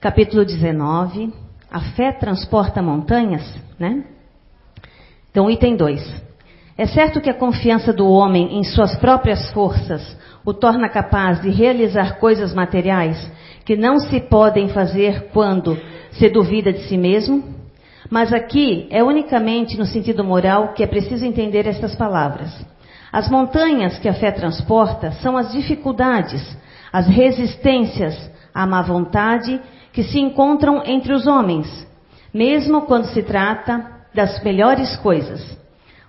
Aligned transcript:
capítulo 0.00 0.46
19. 0.46 1.30
A 1.70 1.80
fé 1.92 2.10
transporta 2.10 2.82
montanhas, 2.82 3.42
né? 3.78 4.02
Então, 5.30 5.48
item 5.50 5.76
2. 5.76 6.22
É 6.76 6.86
certo 6.86 7.20
que 7.20 7.28
a 7.28 7.34
confiança 7.34 7.92
do 7.92 8.08
homem 8.08 8.58
em 8.58 8.64
suas 8.64 8.96
próprias 8.96 9.52
forças 9.52 10.16
o 10.44 10.54
torna 10.54 10.88
capaz 10.88 11.42
de 11.42 11.50
realizar 11.50 12.18
coisas 12.18 12.54
materiais 12.54 13.30
que 13.64 13.76
não 13.76 14.00
se 14.00 14.18
podem 14.20 14.70
fazer 14.70 15.28
quando 15.34 15.78
se 16.12 16.28
duvida 16.30 16.72
de 16.72 16.88
si 16.88 16.96
mesmo? 16.96 17.44
Mas 18.08 18.32
aqui 18.32 18.88
é 18.90 19.04
unicamente 19.04 19.76
no 19.76 19.84
sentido 19.84 20.24
moral 20.24 20.72
que 20.72 20.82
é 20.82 20.86
preciso 20.86 21.26
entender 21.26 21.66
estas 21.66 21.94
palavras. 21.94 22.50
As 23.12 23.28
montanhas 23.28 23.98
que 23.98 24.08
a 24.08 24.14
fé 24.14 24.32
transporta 24.32 25.12
são 25.12 25.36
as 25.36 25.52
dificuldades, 25.52 26.42
as 26.90 27.06
resistências, 27.06 28.30
a 28.54 28.66
má 28.66 28.82
vontade 28.82 29.60
que 29.92 30.02
se 30.02 30.18
encontram 30.18 30.82
entre 30.84 31.12
os 31.12 31.26
homens, 31.26 31.86
mesmo 32.32 32.82
quando 32.82 33.06
se 33.06 33.22
trata 33.22 33.84
das 34.14 34.42
melhores 34.42 34.96
coisas. 34.96 35.58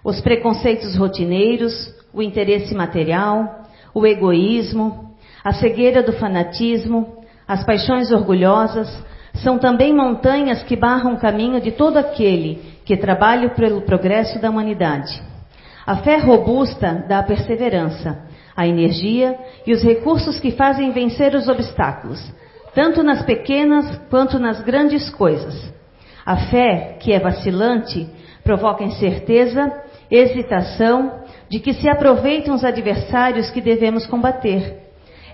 Os 0.04 0.20
preconceitos 0.22 0.96
rotineiros, 0.96 1.74
o 2.14 2.22
interesse 2.22 2.74
material, 2.74 3.66
o 3.94 4.06
egoísmo, 4.06 5.16
a 5.44 5.54
cegueira 5.54 6.04
do 6.04 6.14
fanatismo, 6.14 7.24
as 7.48 7.64
paixões 7.66 8.12
orgulhosas, 8.12 8.88
são 9.36 9.58
também 9.58 9.94
montanhas 9.94 10.62
que 10.64 10.76
barram 10.76 11.14
o 11.14 11.20
caminho 11.20 11.60
de 11.62 11.72
todo 11.72 11.98
aquele 11.98 12.62
que 12.86 12.98
trabalha 12.98 13.50
pelo 13.50 13.82
progresso 13.82 14.40
da 14.40 14.50
humanidade. 14.50 15.22
A 15.86 15.98
fé 15.98 16.18
robusta 16.18 17.06
dá 17.08 17.20
a 17.20 17.24
perseverança, 17.24 18.20
a 18.56 18.68
energia 18.68 19.38
e 19.66 19.74
os 19.74 19.82
recursos 19.82 20.40
que 20.40 20.52
fazem 20.52 20.92
vencer 20.92 21.34
os 21.34 21.48
obstáculos, 21.48 22.20
tanto 22.74 23.04
nas 23.04 23.24
pequenas 23.24 24.00
quanto 24.10 24.40
nas 24.40 24.62
grandes 24.62 25.10
coisas. 25.10 25.72
A 26.26 26.38
fé, 26.50 26.98
que 27.00 27.12
é 27.12 27.20
vacilante, 27.20 28.08
provoca 28.44 28.84
incerteza, 28.84 29.72
hesitação 30.10 31.22
de 31.50 31.60
que 31.60 31.74
se 31.74 31.90
aproveitam 31.90 32.56
os 32.56 32.64
adversários 32.64 33.50
que 33.50 33.62
devemos 33.62 34.06
combater. 34.06 34.80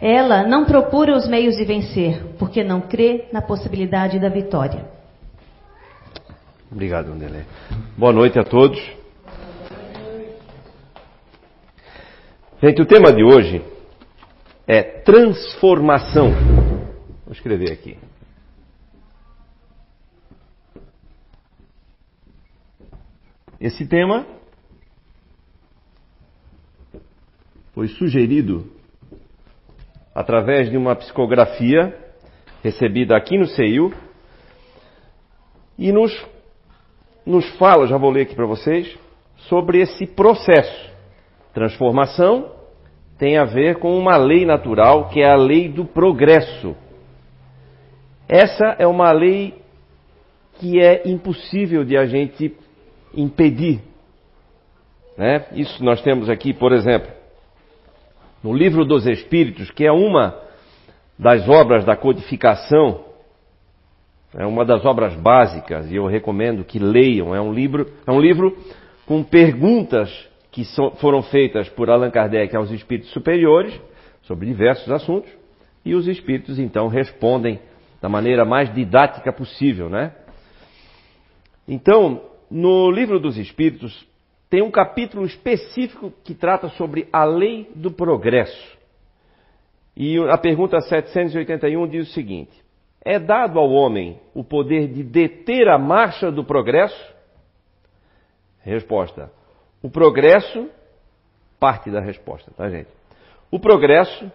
Ela 0.01 0.43
não 0.43 0.65
procura 0.65 1.15
os 1.15 1.27
meios 1.27 1.55
de 1.55 1.65
vencer, 1.65 2.35
porque 2.37 2.63
não 2.63 2.81
crê 2.81 3.27
na 3.31 3.41
possibilidade 3.41 4.19
da 4.19 4.29
vitória. 4.29 4.85
Obrigado, 6.71 7.11
André. 7.11 7.45
Boa 7.97 8.11
noite 8.11 8.37
a 8.37 8.43
todos. 8.43 8.79
Gente, 12.61 12.81
o 12.81 12.85
tema 12.85 13.13
de 13.13 13.23
hoje 13.23 13.61
é 14.67 14.81
transformação. 14.81 16.33
Vou 17.27 17.33
escrever 17.33 17.73
aqui. 17.73 17.97
Esse 23.59 23.85
tema 23.85 24.25
foi 27.73 27.89
sugerido 27.89 28.71
através 30.15 30.69
de 30.69 30.77
uma 30.77 30.95
psicografia 30.95 31.93
recebida 32.63 33.17
aqui 33.17 33.37
no 33.37 33.45
CEIU 33.45 33.93
e 35.77 35.91
nos, 35.91 36.13
nos 37.25 37.45
fala, 37.57 37.87
já 37.87 37.97
vou 37.97 38.09
ler 38.09 38.21
aqui 38.21 38.35
para 38.35 38.45
vocês, 38.45 38.97
sobre 39.49 39.81
esse 39.81 40.07
processo. 40.07 40.95
Transformação 41.53 42.55
tem 43.17 43.37
a 43.37 43.43
ver 43.43 43.79
com 43.79 43.97
uma 43.97 44.15
lei 44.15 44.45
natural 44.45 45.09
que 45.09 45.19
é 45.19 45.29
a 45.29 45.35
lei 45.35 45.67
do 45.67 45.83
progresso. 45.83 46.86
Essa 48.27 48.75
é 48.77 48.85
uma 48.85 49.11
lei 49.11 49.53
que 50.59 50.79
é 50.79 51.07
impossível 51.07 51.83
de 51.83 51.95
a 51.95 52.05
gente 52.05 52.53
impedir. 53.13 53.79
Né? 55.17 55.45
Isso 55.53 55.83
nós 55.83 56.01
temos 56.01 56.29
aqui, 56.29 56.53
por 56.53 56.71
exemplo, 56.73 57.09
no 58.43 58.53
Livro 58.53 58.85
dos 58.85 59.05
Espíritos, 59.05 59.71
que 59.71 59.85
é 59.85 59.91
uma 59.91 60.39
das 61.17 61.47
obras 61.47 61.85
da 61.85 61.95
codificação, 61.95 63.05
é 64.35 64.45
uma 64.45 64.63
das 64.63 64.85
obras 64.85 65.15
básicas 65.15 65.89
e 65.89 65.95
eu 65.95 66.05
recomendo 66.05 66.63
que 66.63 66.77
leiam. 66.77 67.33
É 67.33 67.41
um 67.41 67.51
livro, 67.51 67.87
é 68.05 68.11
um 68.11 68.19
livro 68.19 68.55
com 69.05 69.23
perguntas 69.23 70.09
que 70.51 70.63
foram 70.99 71.23
feitas 71.23 71.69
por 71.69 71.89
Allan 71.89 72.11
Kardec 72.11 72.55
aos 72.55 72.69
espíritos 72.71 73.11
superiores 73.11 73.79
sobre 74.23 74.47
diversos 74.47 74.91
assuntos 74.91 75.31
e 75.85 75.95
os 75.95 76.07
espíritos 76.07 76.59
então 76.59 76.87
respondem 76.87 77.59
da 78.07 78.09
maneira 78.09 78.45
mais 78.45 78.73
didática 78.73 79.33
possível, 79.33 79.89
né? 79.89 80.13
Então, 81.67 82.21
no 82.49 82.89
livro 82.89 83.19
dos 83.19 83.37
Espíritos 83.37 84.07
tem 84.49 84.63
um 84.63 84.71
capítulo 84.71 85.25
específico 85.25 86.13
que 86.23 86.33
trata 86.33 86.69
sobre 86.69 87.09
a 87.11 87.25
lei 87.25 87.69
do 87.75 87.91
progresso. 87.91 88.77
E 89.93 90.17
a 90.29 90.37
pergunta 90.37 90.79
781 90.79 91.85
diz 91.89 92.09
o 92.09 92.13
seguinte: 92.13 92.53
É 93.03 93.19
dado 93.19 93.59
ao 93.59 93.69
homem 93.69 94.17
o 94.33 94.41
poder 94.41 94.87
de 94.87 95.03
deter 95.03 95.67
a 95.67 95.77
marcha 95.77 96.31
do 96.31 96.45
progresso? 96.45 97.13
Resposta: 98.61 99.29
O 99.83 99.89
progresso, 99.89 100.69
parte 101.59 101.91
da 101.91 101.99
resposta, 101.99 102.51
tá, 102.55 102.69
gente? 102.69 102.89
O 103.51 103.59
progresso, 103.59 104.31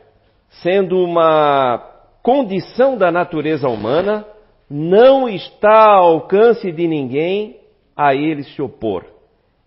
sendo 0.62 0.98
uma 0.98 1.91
condição 2.22 2.96
da 2.96 3.10
natureza 3.10 3.68
humana, 3.68 4.24
não 4.70 5.28
está 5.28 5.96
ao 5.96 6.14
alcance 6.14 6.70
de 6.70 6.86
ninguém 6.86 7.60
a 7.96 8.14
ele 8.14 8.44
se 8.44 8.62
opor. 8.62 9.04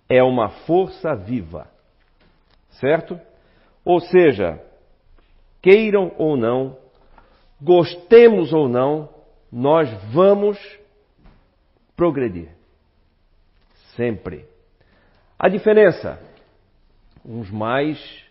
É 0.08 0.24
uma 0.24 0.50
força 0.50 1.14
viva. 1.16 1.68
Certo? 2.80 3.20
Ou 3.84 4.00
seja, 4.00 4.62
queiram 5.62 6.12
ou 6.18 6.38
não, 6.38 6.78
gostemos 7.62 8.54
ou 8.54 8.68
não, 8.68 9.10
nós 9.52 9.90
vamos 10.12 10.58
progredir. 11.96 12.50
Sempre. 13.96 14.46
A 15.38 15.48
diferença? 15.48 16.20
Uns 17.24 17.50
mais 17.52 18.24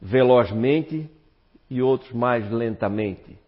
velozmente 0.00 1.10
e 1.70 1.82
outros 1.82 2.12
mais 2.12 2.50
lentamente 2.50 3.38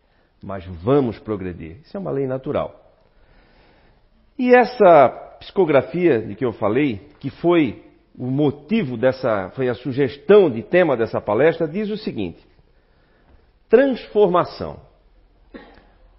mas 0.42 0.64
vamos 0.66 1.18
progredir. 1.18 1.78
Isso 1.82 1.96
é 1.96 2.00
uma 2.00 2.10
lei 2.10 2.26
natural. 2.26 2.80
E 4.38 4.54
essa 4.54 5.08
psicografia 5.38 6.20
de 6.20 6.34
que 6.34 6.44
eu 6.44 6.52
falei, 6.52 7.08
que 7.18 7.30
foi 7.30 7.84
o 8.18 8.26
motivo 8.26 8.96
dessa, 8.96 9.50
foi 9.50 9.68
a 9.68 9.74
sugestão 9.74 10.50
de 10.50 10.62
tema 10.62 10.96
dessa 10.96 11.20
palestra, 11.20 11.68
diz 11.68 11.90
o 11.90 11.96
seguinte: 11.96 12.40
transformação. 13.68 14.80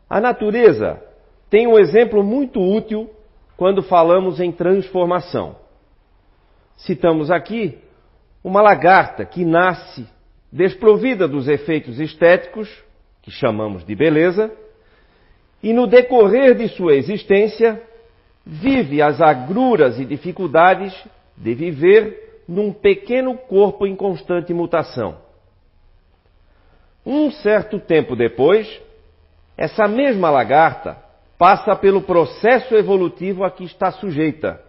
A 0.10 0.20
natureza 0.20 1.02
tem 1.50 1.68
um 1.68 1.80
exemplo 1.80 2.24
muito 2.24 2.60
útil 2.60 3.10
quando 3.58 3.82
falamos 3.82 4.40
em 4.40 4.52
transformação. 4.52 5.56
Citamos 6.78 7.30
aqui 7.30 7.78
uma 8.44 8.62
lagarta 8.62 9.26
que 9.26 9.46
nasce 9.46 10.08
desprovida 10.52 11.28
dos 11.28 11.48
efeitos 11.48 12.00
estéticos 12.00 12.68
que 13.22 13.32
chamamos 13.32 13.86
de 13.86 13.96
beleza, 13.96 14.52
e 15.62 15.74
no 15.74 15.86
decorrer 15.86 16.56
de 16.56 16.68
sua 16.70 16.96
existência, 16.96 17.82
vive 18.46 19.02
as 19.02 19.22
agruras 19.22 20.00
e 20.00 20.06
dificuldades 20.06 20.94
de 21.38 21.54
viver 21.54 22.44
num 22.48 22.74
pequeno 22.74 23.38
corpo 23.38 23.86
em 23.86 23.96
constante 23.96 24.54
mutação. 24.54 25.18
Um 27.06 27.32
certo 27.32 27.80
tempo 27.80 28.16
depois, 28.16 28.82
essa 29.58 29.88
mesma 29.88 30.30
lagarta 30.30 30.98
passa 31.38 31.76
pelo 31.76 32.02
processo 32.02 32.76
evolutivo 32.76 33.44
a 33.44 33.50
que 33.50 33.64
está 33.64 33.92
sujeita, 33.92 34.62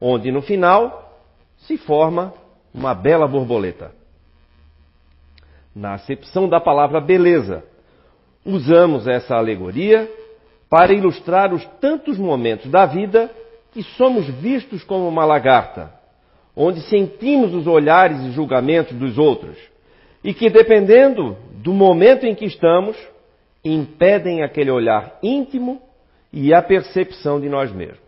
onde 0.00 0.30
no 0.30 0.40
final 0.40 1.14
se 1.58 1.76
forma 1.76 2.32
uma 2.72 2.94
bela 2.94 3.26
borboleta. 3.26 3.92
Na 5.74 5.94
acepção 5.94 6.48
da 6.48 6.60
palavra 6.60 7.00
beleza, 7.00 7.64
usamos 8.44 9.06
essa 9.06 9.36
alegoria 9.36 10.10
para 10.68 10.92
ilustrar 10.92 11.52
os 11.52 11.64
tantos 11.80 12.16
momentos 12.18 12.70
da 12.70 12.86
vida 12.86 13.30
que 13.72 13.82
somos 13.82 14.26
vistos 14.28 14.82
como 14.84 15.08
uma 15.08 15.24
lagarta, 15.24 15.92
onde 16.56 16.80
sentimos 16.82 17.54
os 17.54 17.66
olhares 17.66 18.20
e 18.20 18.32
julgamentos 18.32 18.96
dos 18.96 19.18
outros, 19.18 19.56
e 20.22 20.34
que, 20.34 20.50
dependendo 20.50 21.36
do 21.54 21.72
momento 21.72 22.24
em 22.24 22.34
que 22.34 22.44
estamos, 22.44 22.96
impedem 23.64 24.42
aquele 24.42 24.70
olhar 24.70 25.18
íntimo 25.22 25.80
e 26.32 26.54
a 26.54 26.62
percepção 26.62 27.40
de 27.40 27.48
nós 27.48 27.72
mesmos. 27.72 27.98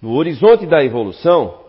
No 0.00 0.14
horizonte 0.14 0.66
da 0.66 0.84
evolução, 0.84 1.60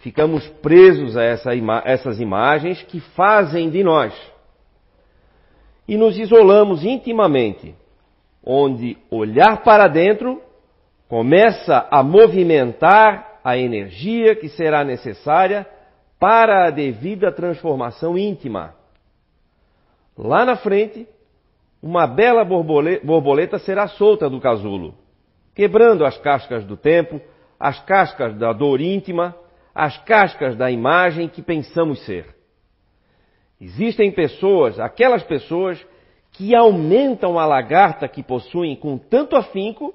ficamos 0.00 0.46
presos 0.60 1.16
a 1.16 1.22
essa 1.22 1.54
ima 1.54 1.82
essas 1.84 2.20
imagens 2.20 2.82
que 2.82 3.00
fazem 3.00 3.70
de 3.70 3.82
nós 3.82 4.12
e 5.92 5.96
nos 5.98 6.18
isolamos 6.18 6.86
intimamente, 6.86 7.74
onde 8.42 8.96
olhar 9.10 9.62
para 9.62 9.88
dentro 9.88 10.40
começa 11.06 11.86
a 11.90 12.02
movimentar 12.02 13.40
a 13.44 13.58
energia 13.58 14.34
que 14.34 14.48
será 14.48 14.84
necessária 14.84 15.66
para 16.18 16.66
a 16.66 16.70
devida 16.70 17.30
transformação 17.30 18.16
íntima. 18.16 18.74
Lá 20.16 20.46
na 20.46 20.56
frente, 20.56 21.06
uma 21.82 22.06
bela 22.06 22.42
borboleta 22.42 23.58
será 23.58 23.86
solta 23.86 24.30
do 24.30 24.40
casulo, 24.40 24.94
quebrando 25.54 26.06
as 26.06 26.16
cascas 26.16 26.64
do 26.64 26.74
tempo, 26.74 27.20
as 27.60 27.78
cascas 27.84 28.34
da 28.38 28.54
dor 28.54 28.80
íntima, 28.80 29.36
as 29.74 29.98
cascas 30.04 30.56
da 30.56 30.70
imagem 30.70 31.28
que 31.28 31.42
pensamos 31.42 32.02
ser. 32.06 32.34
Existem 33.62 34.10
pessoas, 34.10 34.80
aquelas 34.80 35.22
pessoas, 35.22 35.80
que 36.32 36.52
aumentam 36.52 37.38
a 37.38 37.46
lagarta 37.46 38.08
que 38.08 38.20
possuem 38.20 38.74
com 38.74 38.98
tanto 38.98 39.36
afinco 39.36 39.94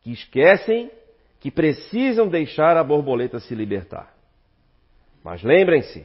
que 0.00 0.10
esquecem 0.10 0.90
que 1.38 1.52
precisam 1.52 2.26
deixar 2.26 2.76
a 2.76 2.82
borboleta 2.82 3.38
se 3.38 3.54
libertar. 3.54 4.12
Mas 5.22 5.40
lembrem-se, 5.44 6.04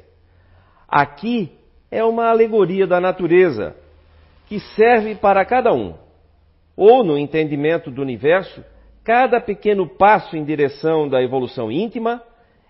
aqui 0.87 1.57
é 1.89 2.03
uma 2.03 2.29
alegoria 2.29 2.85
da 2.85 3.01
natureza 3.01 3.75
que 4.45 4.59
serve 4.59 5.15
para 5.15 5.43
cada 5.43 5.73
um. 5.73 5.95
Ou, 6.77 7.03
no 7.03 7.17
entendimento 7.17 7.89
do 7.89 7.99
universo, 8.03 8.63
cada 9.03 9.41
pequeno 9.41 9.89
passo 9.89 10.37
em 10.37 10.43
direção 10.43 11.09
da 11.09 11.19
evolução 11.19 11.71
íntima 11.71 12.21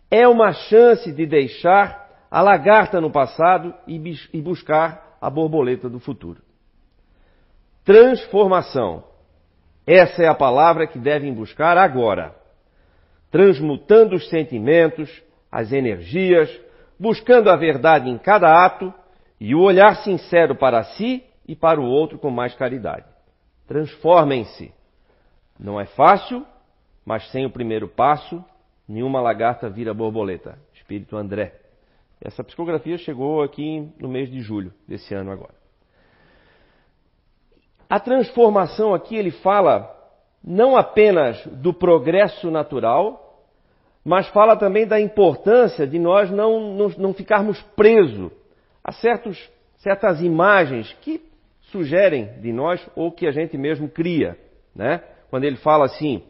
é 0.09 0.25
uma 0.25 0.53
chance 0.53 1.11
de 1.11 1.25
deixar 1.25 2.02
a 2.33 2.41
lagarta 2.41 2.99
no 2.99 3.11
passado 3.11 3.75
e 3.85 4.41
buscar 4.41 5.17
a 5.21 5.29
borboleta 5.29 5.87
do 5.87 5.99
futuro. 5.99 6.41
Transformação. 7.85 9.03
Essa 9.85 10.23
é 10.23 10.27
a 10.27 10.33
palavra 10.33 10.87
que 10.87 10.97
devem 10.97 11.31
buscar 11.31 11.77
agora. 11.77 12.33
Transmutando 13.29 14.15
os 14.15 14.27
sentimentos, 14.29 15.21
as 15.51 15.71
energias, 15.71 16.49
buscando 16.99 17.51
a 17.51 17.55
verdade 17.55 18.09
em 18.09 18.17
cada 18.17 18.65
ato 18.65 18.91
e 19.39 19.53
o 19.53 19.61
olhar 19.61 19.97
sincero 19.97 20.55
para 20.55 20.83
si 20.83 21.23
e 21.47 21.55
para 21.55 21.79
o 21.79 21.85
outro 21.85 22.17
com 22.17 22.31
mais 22.31 22.55
caridade. 22.55 23.05
Transformem-se. 23.67 24.73
Não 25.59 25.79
é 25.79 25.85
fácil, 25.85 26.43
mas 27.05 27.29
sem 27.29 27.45
o 27.45 27.51
primeiro 27.51 27.87
passo, 27.87 28.43
nenhuma 28.87 29.21
lagarta 29.21 29.69
vira 29.69 29.93
borboleta. 29.93 30.57
Espírito 30.73 31.15
André. 31.15 31.62
Essa 32.23 32.41
psicografia 32.41 32.97
chegou 32.97 33.43
aqui 33.43 33.91
no 33.99 34.07
mês 34.07 34.31
de 34.31 34.39
julho 34.39 34.73
desse 34.87 35.13
ano 35.13 35.29
agora. 35.29 35.55
A 37.89 37.99
transformação 37.99 38.93
aqui 38.93 39.17
ele 39.17 39.31
fala 39.31 39.93
não 40.41 40.77
apenas 40.77 41.45
do 41.47 41.73
progresso 41.73 42.49
natural, 42.49 43.43
mas 44.05 44.27
fala 44.29 44.55
também 44.55 44.87
da 44.87 45.01
importância 45.01 45.85
de 45.85 45.99
nós 45.99 46.31
não, 46.31 46.73
não, 46.73 46.89
não 46.97 47.13
ficarmos 47.13 47.61
presos 47.75 48.31
a 48.81 48.93
certos, 48.93 49.37
certas 49.77 50.21
imagens 50.21 50.93
que 51.01 51.21
sugerem 51.71 52.39
de 52.39 52.53
nós 52.53 52.85
ou 52.95 53.11
que 53.11 53.27
a 53.27 53.31
gente 53.31 53.57
mesmo 53.57 53.89
cria. 53.89 54.37
Né? 54.73 55.03
Quando 55.29 55.43
ele 55.43 55.57
fala 55.57 55.85
assim, 55.85 56.23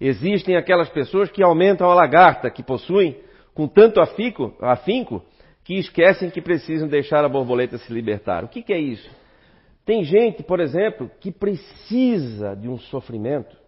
existem 0.00 0.56
aquelas 0.56 0.88
pessoas 0.88 1.30
que 1.30 1.44
aumentam 1.44 1.88
a 1.88 1.94
lagarta, 1.94 2.50
que 2.50 2.62
possuem 2.62 3.16
com 3.54 3.68
tanto 3.68 4.00
afinco, 4.00 4.54
afinco 4.60 5.22
que 5.62 5.74
esquecem 5.74 6.30
que 6.30 6.42
precisam 6.42 6.88
deixar 6.88 7.24
a 7.24 7.28
borboleta 7.28 7.78
se 7.78 7.92
libertar. 7.92 8.44
O 8.44 8.48
que, 8.48 8.62
que 8.62 8.72
é 8.72 8.78
isso? 8.78 9.08
Tem 9.84 10.02
gente, 10.02 10.42
por 10.42 10.60
exemplo, 10.60 11.10
que 11.20 11.30
precisa 11.30 12.54
de 12.54 12.68
um 12.68 12.78
sofrimento 12.78 13.64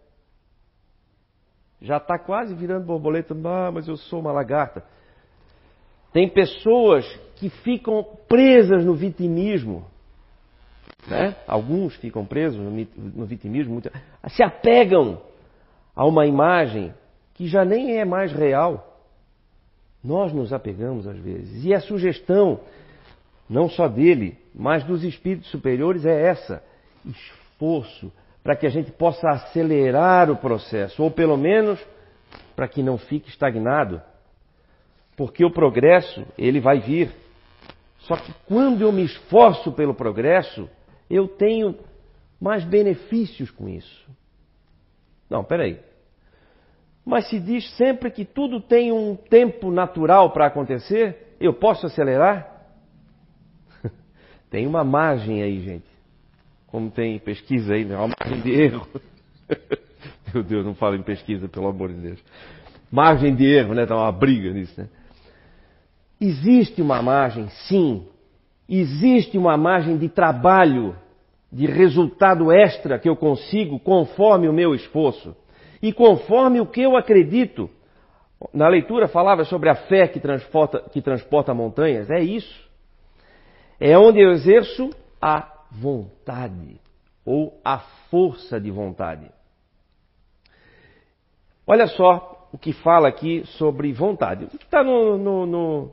já 1.80 1.98
está 1.98 2.18
quase 2.18 2.54
virando 2.54 2.86
borboleta, 2.86 3.34
ah, 3.44 3.70
mas 3.70 3.86
eu 3.86 3.96
sou 3.96 4.20
uma 4.20 4.32
lagarta. 4.32 4.82
Tem 6.12 6.28
pessoas 6.28 7.04
que 7.36 7.50
ficam 7.50 8.04
presas 8.26 8.84
no 8.84 8.94
vitimismo. 8.94 9.86
Né? 11.06 11.36
Alguns 11.46 11.94
ficam 11.96 12.24
presos 12.24 12.58
no 12.58 13.26
vitimismo, 13.26 13.80
se 14.28 14.42
apegam 14.42 15.20
a 15.94 16.04
uma 16.06 16.26
imagem 16.26 16.92
que 17.34 17.46
já 17.46 17.64
nem 17.64 17.98
é 17.98 18.04
mais 18.04 18.32
real. 18.32 18.95
Nós 20.02 20.32
nos 20.32 20.52
apegamos 20.52 21.06
às 21.06 21.18
vezes. 21.18 21.64
E 21.64 21.74
a 21.74 21.80
sugestão, 21.80 22.60
não 23.48 23.68
só 23.68 23.88
dele, 23.88 24.38
mas 24.54 24.84
dos 24.84 25.02
espíritos 25.04 25.50
superiores, 25.50 26.04
é 26.04 26.28
essa: 26.28 26.62
esforço 27.04 28.12
para 28.42 28.54
que 28.54 28.66
a 28.66 28.70
gente 28.70 28.92
possa 28.92 29.28
acelerar 29.28 30.30
o 30.30 30.36
processo, 30.36 31.02
ou 31.02 31.10
pelo 31.10 31.36
menos 31.36 31.84
para 32.54 32.68
que 32.68 32.82
não 32.82 32.96
fique 32.96 33.28
estagnado. 33.28 34.00
Porque 35.16 35.44
o 35.44 35.50
progresso, 35.50 36.24
ele 36.38 36.60
vai 36.60 36.78
vir. 36.78 37.10
Só 38.00 38.16
que 38.16 38.32
quando 38.46 38.82
eu 38.82 38.92
me 38.92 39.04
esforço 39.04 39.72
pelo 39.72 39.94
progresso, 39.94 40.68
eu 41.10 41.26
tenho 41.26 41.76
mais 42.40 42.64
benefícios 42.64 43.50
com 43.50 43.68
isso. 43.68 44.08
Não, 45.28 45.42
peraí. 45.42 45.80
Mas 47.06 47.30
se 47.30 47.38
diz 47.38 47.70
sempre 47.76 48.10
que 48.10 48.24
tudo 48.24 48.60
tem 48.60 48.92
um 48.92 49.14
tempo 49.14 49.70
natural 49.70 50.32
para 50.32 50.46
acontecer, 50.46 51.36
eu 51.40 51.54
posso 51.54 51.86
acelerar? 51.86 52.66
tem 54.50 54.66
uma 54.66 54.84
margem 54.84 55.42
aí, 55.42 55.60
gente 55.60 55.96
como 56.76 56.90
tem 56.90 57.18
pesquisa 57.18 57.72
aí, 57.72 57.86
né? 57.86 57.96
uma 57.96 58.08
margem 58.18 58.40
de 58.42 58.50
erro. 58.52 58.86
Meu 60.34 60.42
Deus, 60.42 60.66
não 60.66 60.74
fala 60.74 60.94
em 60.94 61.02
pesquisa, 61.02 61.48
pelo 61.48 61.68
amor 61.68 61.88
de 61.88 62.00
Deus. 62.00 62.18
Margem 62.92 63.34
de 63.34 63.46
erro, 63.46 63.72
né? 63.72 63.86
Tá 63.86 63.96
uma 63.96 64.12
briga 64.12 64.52
nisso, 64.52 64.78
né? 64.78 64.86
Existe 66.20 66.82
uma 66.82 67.00
margem, 67.00 67.48
sim. 67.66 68.06
Existe 68.68 69.38
uma 69.38 69.56
margem 69.56 69.96
de 69.96 70.10
trabalho, 70.10 70.94
de 71.50 71.64
resultado 71.64 72.52
extra 72.52 72.98
que 72.98 73.08
eu 73.08 73.16
consigo 73.16 73.78
conforme 73.80 74.46
o 74.46 74.52
meu 74.52 74.74
esforço 74.74 75.34
e 75.86 75.92
conforme 75.92 76.60
o 76.60 76.66
que 76.66 76.82
eu 76.82 76.96
acredito. 76.96 77.70
Na 78.52 78.66
leitura 78.66 79.06
falava 79.06 79.44
sobre 79.44 79.70
a 79.70 79.76
fé 79.76 80.08
que 80.08 80.18
transporta, 80.18 80.80
que 80.90 81.00
transporta 81.00 81.54
montanhas. 81.54 82.10
É 82.10 82.18
isso. 82.18 82.68
É 83.78 83.96
onde 83.96 84.20
eu 84.20 84.32
exerço 84.32 84.90
a 85.22 85.48
vontade 85.70 86.80
ou 87.24 87.60
a 87.64 87.78
força 88.10 88.60
de 88.60 88.68
vontade. 88.68 89.30
Olha 91.64 91.86
só 91.86 92.48
o 92.52 92.58
que 92.58 92.72
fala 92.72 93.06
aqui 93.06 93.44
sobre 93.58 93.92
vontade. 93.92 94.48
Está 94.54 94.82
no, 94.82 95.16
no, 95.16 95.46
no, 95.46 95.92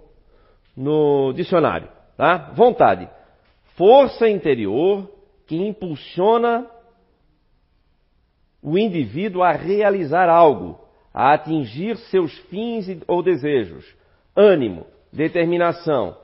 no 0.76 1.34
dicionário? 1.34 1.88
Tá? 2.18 2.52
Vontade. 2.56 3.08
Força 3.76 4.28
interior 4.28 5.08
que 5.46 5.56
impulsiona 5.56 6.68
o 8.64 8.78
indivíduo 8.78 9.44
a 9.44 9.52
realizar 9.52 10.30
algo, 10.30 10.80
a 11.14 11.34
atingir 11.34 11.98
seus 11.98 12.36
fins 12.50 12.88
ou 13.06 13.22
desejos. 13.22 13.86
Ânimo, 14.34 14.88
determinação, 15.12 16.18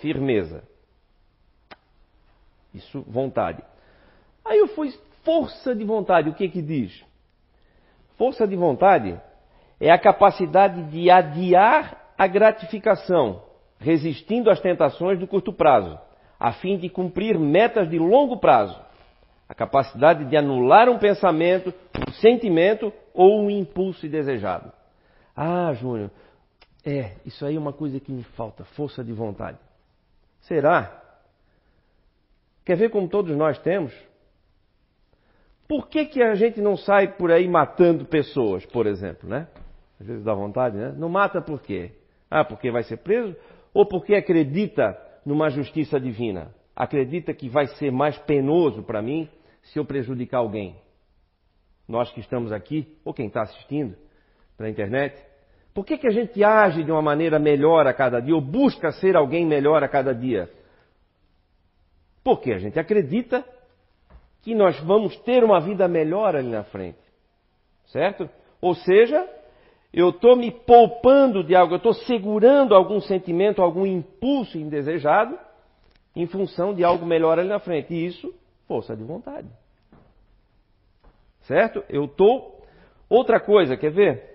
firmeza. 0.00 0.62
Isso, 2.72 3.04
vontade. 3.08 3.62
Aí 4.44 4.58
eu 4.58 4.68
fui, 4.68 4.94
força 5.24 5.74
de 5.74 5.84
vontade, 5.84 6.30
o 6.30 6.34
que 6.34 6.48
que 6.48 6.62
diz? 6.62 7.04
Força 8.16 8.46
de 8.46 8.54
vontade 8.54 9.20
é 9.80 9.90
a 9.90 9.98
capacidade 9.98 10.82
de 10.84 11.10
adiar 11.10 12.12
a 12.16 12.26
gratificação, 12.28 13.42
resistindo 13.78 14.48
às 14.48 14.60
tentações 14.60 15.18
do 15.18 15.26
curto 15.26 15.52
prazo, 15.52 15.98
a 16.38 16.52
fim 16.52 16.78
de 16.78 16.88
cumprir 16.88 17.38
metas 17.38 17.90
de 17.90 17.98
longo 17.98 18.36
prazo. 18.38 18.80
A 19.48 19.54
capacidade 19.54 20.24
de 20.24 20.36
anular 20.36 20.88
um 20.88 20.98
pensamento, 20.98 21.72
um 22.08 22.12
sentimento 22.12 22.92
ou 23.12 23.42
um 23.42 23.50
impulso 23.50 24.08
desejado. 24.08 24.72
Ah, 25.36 25.72
Júnior, 25.74 26.10
é, 26.84 27.16
isso 27.24 27.44
aí 27.44 27.56
é 27.56 27.58
uma 27.58 27.72
coisa 27.72 27.98
que 27.98 28.12
me 28.12 28.22
falta, 28.22 28.64
força 28.64 29.02
de 29.02 29.12
vontade. 29.12 29.58
Será? 30.40 31.02
Quer 32.64 32.76
ver 32.76 32.90
como 32.90 33.08
todos 33.08 33.36
nós 33.36 33.58
temos? 33.58 33.92
Por 35.66 35.88
que, 35.88 36.04
que 36.06 36.22
a 36.22 36.34
gente 36.34 36.60
não 36.60 36.76
sai 36.76 37.16
por 37.16 37.30
aí 37.30 37.48
matando 37.48 38.04
pessoas, 38.04 38.64
por 38.66 38.86
exemplo, 38.86 39.28
né? 39.28 39.48
Às 39.98 40.06
vezes 40.06 40.24
dá 40.24 40.34
vontade, 40.34 40.76
né? 40.76 40.94
Não 40.96 41.08
mata 41.08 41.40
por 41.40 41.62
quê? 41.62 41.92
Ah, 42.30 42.44
porque 42.44 42.70
vai 42.70 42.82
ser 42.82 42.98
preso? 42.98 43.34
Ou 43.72 43.86
porque 43.86 44.14
acredita 44.14 44.98
numa 45.24 45.48
justiça 45.48 45.98
divina? 45.98 46.54
Acredita 46.76 47.32
que 47.32 47.48
vai 47.48 47.66
ser 47.66 47.90
mais 47.90 48.18
penoso 48.18 48.82
para 48.82 49.00
mim 49.00 49.28
se 49.64 49.78
eu 49.78 49.84
prejudicar 49.84 50.38
alguém? 50.38 50.76
Nós 51.88 52.10
que 52.12 52.20
estamos 52.20 52.52
aqui, 52.52 52.96
ou 53.04 53.12
quem 53.12 53.26
está 53.26 53.42
assistindo 53.42 53.96
pela 54.56 54.70
internet, 54.70 55.22
por 55.74 55.84
que, 55.84 55.98
que 55.98 56.06
a 56.06 56.12
gente 56.12 56.42
age 56.42 56.84
de 56.84 56.90
uma 56.90 57.02
maneira 57.02 57.38
melhor 57.38 57.86
a 57.86 57.92
cada 57.92 58.20
dia, 58.20 58.34
ou 58.34 58.40
busca 58.40 58.92
ser 58.92 59.16
alguém 59.16 59.44
melhor 59.44 59.82
a 59.82 59.88
cada 59.88 60.14
dia? 60.14 60.48
Porque 62.22 62.52
a 62.52 62.58
gente 62.58 62.78
acredita 62.78 63.44
que 64.42 64.54
nós 64.54 64.78
vamos 64.80 65.16
ter 65.20 65.42
uma 65.42 65.60
vida 65.60 65.88
melhor 65.88 66.36
ali 66.36 66.48
na 66.48 66.64
frente. 66.64 66.98
Certo? 67.86 68.28
Ou 68.60 68.74
seja, 68.74 69.28
eu 69.92 70.10
estou 70.10 70.36
me 70.36 70.50
poupando 70.50 71.42
de 71.42 71.54
algo, 71.54 71.74
eu 71.74 71.78
estou 71.78 71.92
segurando 71.92 72.74
algum 72.74 73.00
sentimento, 73.00 73.60
algum 73.60 73.84
impulso 73.84 74.56
indesejado, 74.56 75.38
em 76.16 76.26
função 76.26 76.72
de 76.72 76.84
algo 76.84 77.04
melhor 77.04 77.38
ali 77.38 77.48
na 77.48 77.58
frente. 77.58 77.92
E 77.92 78.06
isso, 78.06 78.32
força 78.66 78.96
de 78.96 79.04
vontade. 79.04 79.48
Certo? 81.42 81.84
Eu 81.88 82.04
estou. 82.04 82.64
Outra 83.08 83.38
coisa, 83.38 83.76
quer 83.76 83.90
ver? 83.90 84.34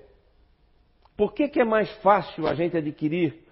Por 1.17 1.33
que, 1.33 1.49
que 1.49 1.59
é 1.59 1.65
mais 1.65 1.91
fácil 2.01 2.47
a 2.47 2.53
gente 2.53 2.77
adquirir, 2.77 3.43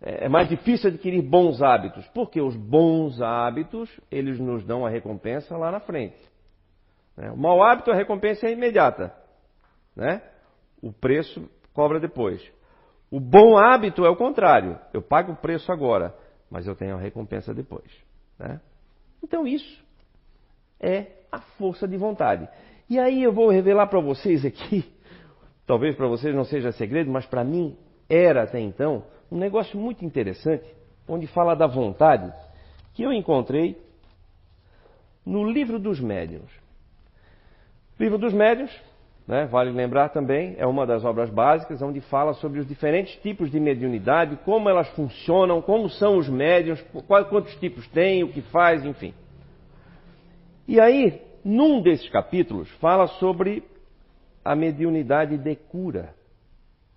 é, 0.00 0.24
é 0.24 0.28
mais 0.28 0.48
difícil 0.48 0.88
adquirir 0.88 1.20
bons 1.20 1.60
hábitos? 1.60 2.06
Porque 2.08 2.40
os 2.40 2.56
bons 2.56 3.20
hábitos, 3.20 3.90
eles 4.10 4.38
nos 4.38 4.64
dão 4.64 4.86
a 4.86 4.88
recompensa 4.88 5.56
lá 5.56 5.70
na 5.70 5.80
frente. 5.80 6.18
Né? 7.16 7.30
O 7.30 7.36
mau 7.36 7.62
hábito, 7.62 7.90
a 7.90 7.94
recompensa 7.94 8.46
é 8.46 8.52
imediata. 8.52 9.14
Né? 9.94 10.22
O 10.80 10.92
preço 10.92 11.50
cobra 11.74 12.00
depois. 12.00 12.40
O 13.10 13.20
bom 13.20 13.58
hábito 13.58 14.04
é 14.04 14.08
o 14.08 14.16
contrário. 14.16 14.78
Eu 14.94 15.02
pago 15.02 15.32
o 15.32 15.36
preço 15.36 15.70
agora, 15.72 16.14
mas 16.48 16.66
eu 16.66 16.76
tenho 16.76 16.96
a 16.96 17.00
recompensa 17.00 17.52
depois. 17.52 17.90
Né? 18.38 18.60
Então 19.22 19.46
isso 19.46 19.84
é 20.80 21.06
a 21.30 21.38
força 21.38 21.86
de 21.86 21.96
vontade. 21.96 22.48
E 22.88 22.98
aí 22.98 23.22
eu 23.22 23.32
vou 23.32 23.50
revelar 23.50 23.86
para 23.86 24.00
vocês 24.00 24.44
aqui 24.44 24.84
talvez 25.70 25.94
para 25.94 26.08
vocês 26.08 26.34
não 26.34 26.42
seja 26.42 26.72
segredo, 26.72 27.08
mas 27.12 27.24
para 27.26 27.44
mim 27.44 27.76
era 28.08 28.42
até 28.42 28.58
então 28.58 29.04
um 29.30 29.38
negócio 29.38 29.78
muito 29.78 30.04
interessante, 30.04 30.64
onde 31.06 31.28
fala 31.28 31.54
da 31.54 31.68
vontade, 31.68 32.32
que 32.92 33.04
eu 33.04 33.12
encontrei 33.12 33.80
no 35.24 35.48
Livro 35.48 35.78
dos 35.78 36.00
Médiuns. 36.00 36.50
Livro 38.00 38.18
dos 38.18 38.32
Médiuns, 38.32 38.76
né, 39.28 39.46
vale 39.46 39.70
lembrar 39.70 40.08
também, 40.08 40.56
é 40.58 40.66
uma 40.66 40.84
das 40.84 41.04
obras 41.04 41.30
básicas, 41.30 41.80
onde 41.80 42.00
fala 42.00 42.34
sobre 42.34 42.58
os 42.58 42.66
diferentes 42.66 43.14
tipos 43.22 43.48
de 43.48 43.60
mediunidade, 43.60 44.40
como 44.44 44.68
elas 44.68 44.88
funcionam, 44.88 45.62
como 45.62 45.88
são 45.88 46.18
os 46.18 46.28
médiuns, 46.28 46.84
quantos 47.06 47.54
tipos 47.60 47.86
tem, 47.90 48.24
o 48.24 48.32
que 48.32 48.42
faz, 48.42 48.84
enfim. 48.84 49.14
E 50.70 50.78
aí, 50.78 51.20
num 51.44 51.82
desses 51.82 52.08
capítulos, 52.10 52.70
fala 52.76 53.08
sobre 53.08 53.64
a 54.44 54.54
mediunidade 54.54 55.36
de 55.36 55.56
cura. 55.56 56.14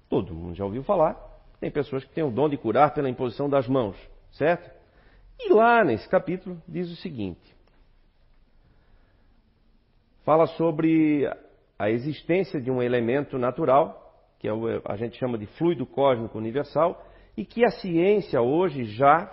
Todo 0.08 0.32
mundo 0.32 0.54
já 0.54 0.64
ouviu 0.64 0.84
falar. 0.84 1.18
Tem 1.60 1.72
pessoas 1.72 2.04
que 2.04 2.14
têm 2.14 2.24
o 2.24 2.30
dom 2.30 2.48
de 2.48 2.56
curar 2.56 2.94
pela 2.94 3.10
imposição 3.10 3.50
das 3.50 3.68
mãos, 3.68 3.98
certo? 4.34 4.70
E 5.40 5.52
lá 5.52 5.84
nesse 5.84 6.08
capítulo 6.08 6.62
diz 6.68 6.88
o 6.92 6.96
seguinte: 6.98 7.42
fala 10.24 10.46
sobre 10.46 11.28
a 11.80 11.90
existência 11.90 12.62
de 12.62 12.70
um 12.70 12.80
elemento 12.80 13.40
natural, 13.40 14.24
que 14.38 14.48
é 14.48 14.52
a 14.86 14.96
gente 14.98 15.18
chama 15.18 15.36
de 15.36 15.48
fluido 15.48 15.84
cósmico 15.88 16.38
universal, 16.38 17.04
e 17.36 17.44
que 17.44 17.66
a 17.66 17.72
ciência 17.72 18.40
hoje 18.40 18.86
já 18.86 19.32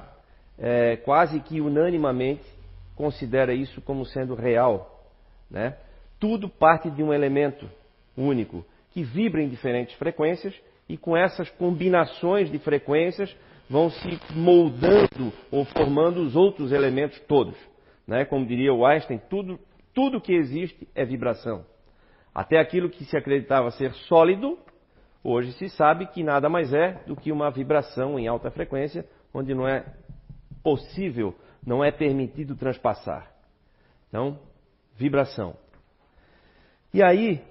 é, 0.56 0.96
quase 0.96 1.40
que 1.40 1.60
unanimamente 1.60 2.59
considera 3.00 3.54
isso 3.54 3.80
como 3.80 4.04
sendo 4.04 4.34
real. 4.34 5.08
Né? 5.50 5.74
Tudo 6.18 6.50
parte 6.50 6.90
de 6.90 7.02
um 7.02 7.14
elemento 7.14 7.66
único, 8.14 8.62
que 8.90 9.02
vibra 9.02 9.40
em 9.42 9.48
diferentes 9.48 9.94
frequências 9.94 10.54
e 10.86 10.98
com 10.98 11.16
essas 11.16 11.48
combinações 11.52 12.50
de 12.50 12.58
frequências 12.58 13.34
vão 13.70 13.88
se 13.88 14.20
moldando 14.34 15.32
ou 15.50 15.64
formando 15.64 16.20
os 16.20 16.36
outros 16.36 16.72
elementos 16.72 17.18
todos. 17.20 17.56
Né? 18.06 18.26
Como 18.26 18.44
diria 18.44 18.74
o 18.74 18.84
Einstein, 18.84 19.18
tudo, 19.30 19.58
tudo 19.94 20.20
que 20.20 20.34
existe 20.34 20.86
é 20.94 21.02
vibração. 21.02 21.64
Até 22.34 22.58
aquilo 22.58 22.90
que 22.90 23.06
se 23.06 23.16
acreditava 23.16 23.70
ser 23.70 23.94
sólido, 24.08 24.58
hoje 25.24 25.52
se 25.52 25.70
sabe 25.70 26.06
que 26.08 26.22
nada 26.22 26.50
mais 26.50 26.74
é 26.74 27.00
do 27.06 27.16
que 27.16 27.32
uma 27.32 27.50
vibração 27.50 28.18
em 28.18 28.28
alta 28.28 28.50
frequência, 28.50 29.06
onde 29.32 29.54
não 29.54 29.66
é 29.66 29.86
possível, 30.62 31.34
não 31.64 31.84
é 31.84 31.90
permitido 31.90 32.56
transpassar. 32.56 33.30
Então, 34.08 34.38
vibração. 34.96 35.56
E 36.92 37.02
aí, 37.02 37.42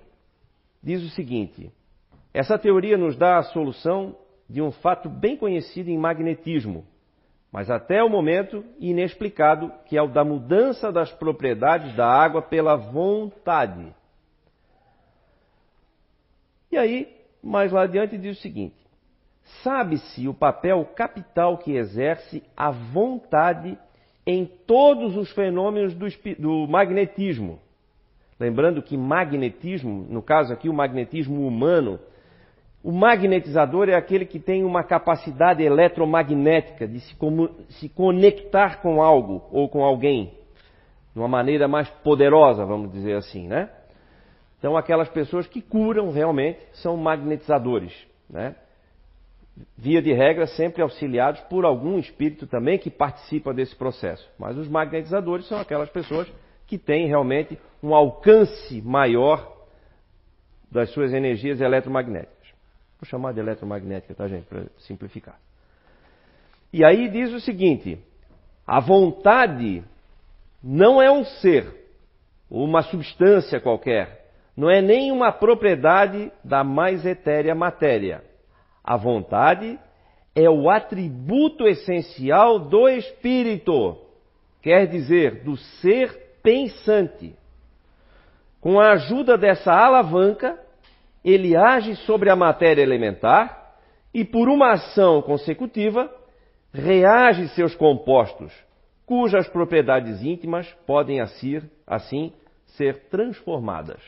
diz 0.84 1.04
o 1.04 1.10
seguinte: 1.10 1.72
essa 2.34 2.58
teoria 2.58 2.98
nos 2.98 3.16
dá 3.16 3.38
a 3.38 3.44
solução 3.44 4.16
de 4.50 4.62
um 4.62 4.72
fato 4.72 5.10
bem 5.10 5.38
conhecido 5.38 5.90
em 5.90 5.98
magnetismo, 5.98 6.86
mas 7.52 7.70
até 7.70 8.04
o 8.04 8.10
momento 8.10 8.64
inexplicado, 8.80 9.72
que 9.86 9.98
é 9.98 10.02
o 10.02 10.08
da 10.08 10.24
mudança 10.24 10.92
das 10.92 11.12
propriedades 11.12 11.96
da 11.96 12.08
água 12.08 12.42
pela 12.42 12.76
vontade. 12.76 13.94
E 16.72 16.78
aí, 16.78 17.16
mais 17.42 17.72
lá 17.72 17.84
adiante, 17.84 18.18
diz 18.18 18.38
o 18.38 18.42
seguinte: 18.42 18.76
sabe-se 19.64 20.28
o 20.28 20.34
papel 20.34 20.86
capital 20.96 21.58
que 21.58 21.72
exerce 21.72 22.44
a 22.56 22.70
vontade 22.70 23.78
em 24.32 24.46
todos 24.46 25.16
os 25.18 25.32
fenômenos 25.32 25.94
do, 25.94 26.08
do 26.38 26.68
magnetismo 26.68 27.60
Lembrando 28.40 28.82
que 28.82 28.96
magnetismo, 28.96 30.06
no 30.10 30.22
caso 30.22 30.54
aqui 30.54 30.70
o 30.70 30.74
magnetismo 30.74 31.46
humano, 31.46 32.00
o 32.82 32.92
magnetizador 32.92 33.90
é 33.90 33.96
aquele 33.96 34.26
que 34.26 34.40
tem 34.40 34.64
uma 34.64 34.82
capacidade 34.82 35.62
eletromagnética 35.62 36.88
de 36.88 37.02
se, 37.02 37.18
se 37.68 37.90
conectar 37.90 38.82
com 38.82 39.02
algo 39.02 39.44
ou 39.52 39.68
com 39.68 39.84
alguém 39.84 40.34
de 41.14 41.20
uma 41.20 41.28
maneira 41.28 41.68
mais 41.68 41.90
poderosa, 42.02 42.66
vamos 42.66 42.90
dizer 42.94 43.18
assim, 43.18 43.46
né? 43.46 43.70
Então, 44.58 44.78
aquelas 44.78 45.10
pessoas 45.10 45.46
que 45.46 45.62
curam 45.62 46.12
realmente 46.12 46.60
são 46.74 46.96
magnetizadores, 46.96 47.94
né? 48.30 48.56
Via 49.78 50.02
de 50.02 50.14
regra, 50.14 50.48
sempre 50.48 50.82
auxiliados 50.82 51.42
por 51.42 51.66
algum 51.66 52.00
espírito 52.00 52.48
também 52.48 52.78
que 52.78 52.90
participa 52.90 53.54
desse 53.54 53.76
processo. 53.76 54.30
Mas 54.38 54.58
os 54.58 54.68
magnetizadores 54.68 55.48
são 55.48 55.60
aquelas 55.60 55.90
pessoas 55.90 56.32
que 56.66 56.78
têm 56.78 57.08
realmente 57.08 57.58
um 57.82 57.94
alcance 57.94 58.82
maior 58.82 59.58
das 60.72 60.92
suas 60.92 61.14
energias 61.14 61.60
eletromagnéticas. 61.60 62.48
Vou 63.00 63.08
chamar 63.08 63.34
de 63.34 63.40
eletromagnética, 63.40 64.14
tá, 64.14 64.28
gente, 64.28 64.46
para 64.46 64.66
simplificar. 64.80 65.40
E 66.72 66.84
aí 66.86 67.10
diz 67.10 67.34
o 67.34 67.40
seguinte: 67.40 67.98
a 68.68 68.80
vontade 68.80 69.84
não 70.64 71.02
é 71.02 71.12
um 71.12 71.24
ser, 71.24 71.90
uma 72.50 72.82
substância 72.84 73.60
qualquer, 73.60 74.30
não 74.56 74.70
é 74.70 74.82
nem 74.82 75.12
uma 75.12 75.32
propriedade 75.32 76.32
da 76.44 76.64
mais 76.64 77.06
etérea 77.06 77.56
matéria. 77.56 78.29
A 78.90 78.98
vontade 78.98 79.80
é 80.34 80.50
o 80.50 80.68
atributo 80.68 81.68
essencial 81.68 82.58
do 82.58 82.90
espírito, 82.90 83.96
quer 84.64 84.88
dizer, 84.88 85.44
do 85.44 85.56
ser 85.56 86.40
pensante. 86.42 87.36
Com 88.60 88.80
a 88.80 88.94
ajuda 88.94 89.38
dessa 89.38 89.72
alavanca, 89.72 90.60
ele 91.24 91.56
age 91.56 91.98
sobre 91.98 92.32
a 92.32 92.36
matéria 92.36 92.82
elementar 92.82 93.76
e, 94.12 94.26
por 94.26 94.50
uma 94.50 94.72
ação 94.72 95.22
consecutiva, 95.22 96.12
reage 96.74 97.48
seus 97.50 97.76
compostos, 97.76 98.52
cujas 99.06 99.48
propriedades 99.48 100.24
íntimas 100.24 100.68
podem 100.88 101.22
assim 101.22 102.34
ser 102.66 103.08
transformadas. 103.12 104.02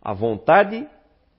A 0.00 0.12
vontade 0.12 0.86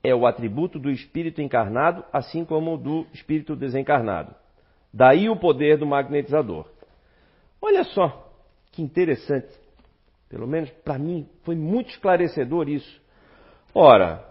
é 0.03 0.15
o 0.15 0.25
atributo 0.25 0.79
do 0.79 0.89
espírito 0.89 1.41
encarnado, 1.41 2.03
assim 2.11 2.45
como 2.45 2.77
do 2.77 3.05
espírito 3.13 3.55
desencarnado. 3.55 4.33
Daí 4.93 5.29
o 5.29 5.35
poder 5.35 5.77
do 5.77 5.85
magnetizador. 5.85 6.65
Olha 7.61 7.83
só 7.83 8.31
que 8.71 8.81
interessante. 8.81 9.49
Pelo 10.29 10.47
menos 10.47 10.69
para 10.83 10.97
mim 10.97 11.27
foi 11.43 11.55
muito 11.55 11.89
esclarecedor 11.89 12.69
isso. 12.69 13.01
Ora, 13.73 14.25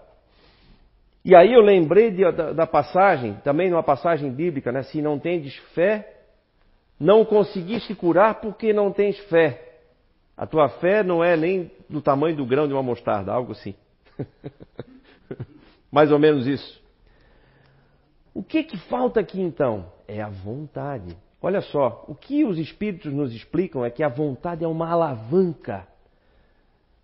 e 1.24 1.34
aí 1.34 1.52
eu 1.52 1.60
lembrei 1.60 2.10
de, 2.10 2.22
da, 2.32 2.52
da, 2.52 2.66
passagem, 2.66 3.34
também 3.44 3.68
numa 3.68 3.82
passagem 3.82 4.30
bíblica, 4.30 4.72
né? 4.72 4.82
Se 4.84 5.02
não 5.02 5.18
tendes 5.18 5.56
fé, 5.74 6.22
não 6.98 7.24
conseguiste 7.24 7.94
curar 7.94 8.40
porque 8.40 8.72
não 8.72 8.92
tens 8.92 9.18
fé. 9.28 9.80
A 10.36 10.46
tua 10.46 10.68
fé 10.68 11.02
não 11.02 11.22
é 11.22 11.36
nem 11.36 11.70
do 11.88 12.00
tamanho 12.00 12.36
do 12.36 12.46
grão 12.46 12.66
de 12.66 12.72
uma 12.72 12.82
mostarda, 12.82 13.32
algo 13.32 13.52
assim. 13.52 13.74
Mais 15.90 16.12
ou 16.12 16.18
menos 16.18 16.46
isso. 16.46 16.82
O 18.34 18.42
que 18.42 18.62
que 18.62 18.76
falta 18.76 19.20
aqui 19.20 19.40
então? 19.40 19.90
É 20.06 20.20
a 20.20 20.28
vontade. 20.28 21.16
Olha 21.40 21.60
só, 21.60 22.04
o 22.08 22.14
que 22.14 22.44
os 22.44 22.58
espíritos 22.58 23.12
nos 23.12 23.32
explicam 23.34 23.84
é 23.84 23.90
que 23.90 24.02
a 24.02 24.08
vontade 24.08 24.64
é 24.64 24.68
uma 24.68 24.90
alavanca 24.90 25.86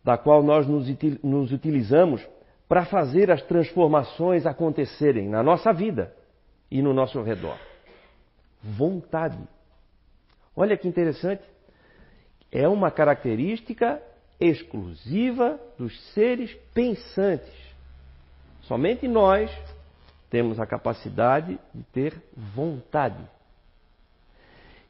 da 0.02 0.18
qual 0.18 0.42
nós 0.42 0.66
nos, 0.66 0.86
nos 1.22 1.52
utilizamos 1.52 2.26
para 2.68 2.84
fazer 2.84 3.30
as 3.30 3.42
transformações 3.42 4.46
acontecerem 4.46 5.28
na 5.28 5.42
nossa 5.42 5.72
vida 5.72 6.14
e 6.70 6.82
no 6.82 6.92
nosso 6.92 7.22
redor. 7.22 7.58
Vontade. 8.62 9.38
Olha 10.56 10.76
que 10.76 10.88
interessante. 10.88 11.42
é 12.50 12.68
uma 12.68 12.90
característica 12.90 14.00
exclusiva 14.38 15.60
dos 15.76 15.98
seres 16.12 16.54
pensantes. 16.72 17.73
Somente 18.66 19.06
nós 19.06 19.50
temos 20.30 20.58
a 20.58 20.66
capacidade 20.66 21.58
de 21.72 21.82
ter 21.92 22.14
vontade. 22.54 23.22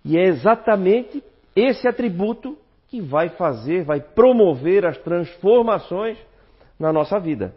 E 0.05 0.17
é 0.17 0.25
exatamente 0.25 1.23
esse 1.57 1.87
atributo 1.89 2.57
que 2.89 3.01
vai 3.01 3.31
fazer, 3.31 3.85
vai 3.85 4.01
promover 4.01 4.87
as 4.87 4.97
transformações 4.99 6.19
na 6.79 6.93
nossa 6.93 7.19
vida, 7.19 7.55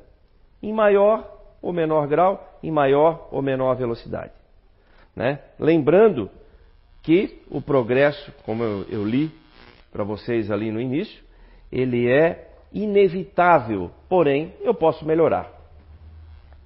em 0.62 0.74
maior 0.74 1.30
ou 1.62 1.72
menor 1.74 2.08
grau, 2.08 2.58
em 2.64 2.72
maior 2.72 3.28
ou 3.32 3.42
menor 3.42 3.76
velocidade. 3.76 4.32
Né? 5.16 5.40
Lembrando 5.60 6.30
que 7.04 7.42
o 7.50 7.62
progresso, 7.62 8.32
como 8.44 8.64
eu, 8.64 8.86
eu 8.90 9.06
li 9.06 9.32
para 9.92 10.04
vocês 10.04 10.50
ali 10.52 10.72
no 10.72 10.80
início, 10.80 11.24
ele 11.72 12.10
é 12.10 12.50
inevitável, 12.72 13.92
porém 14.10 14.54
eu 14.62 14.74
posso 14.74 15.06
melhorar. 15.06 15.57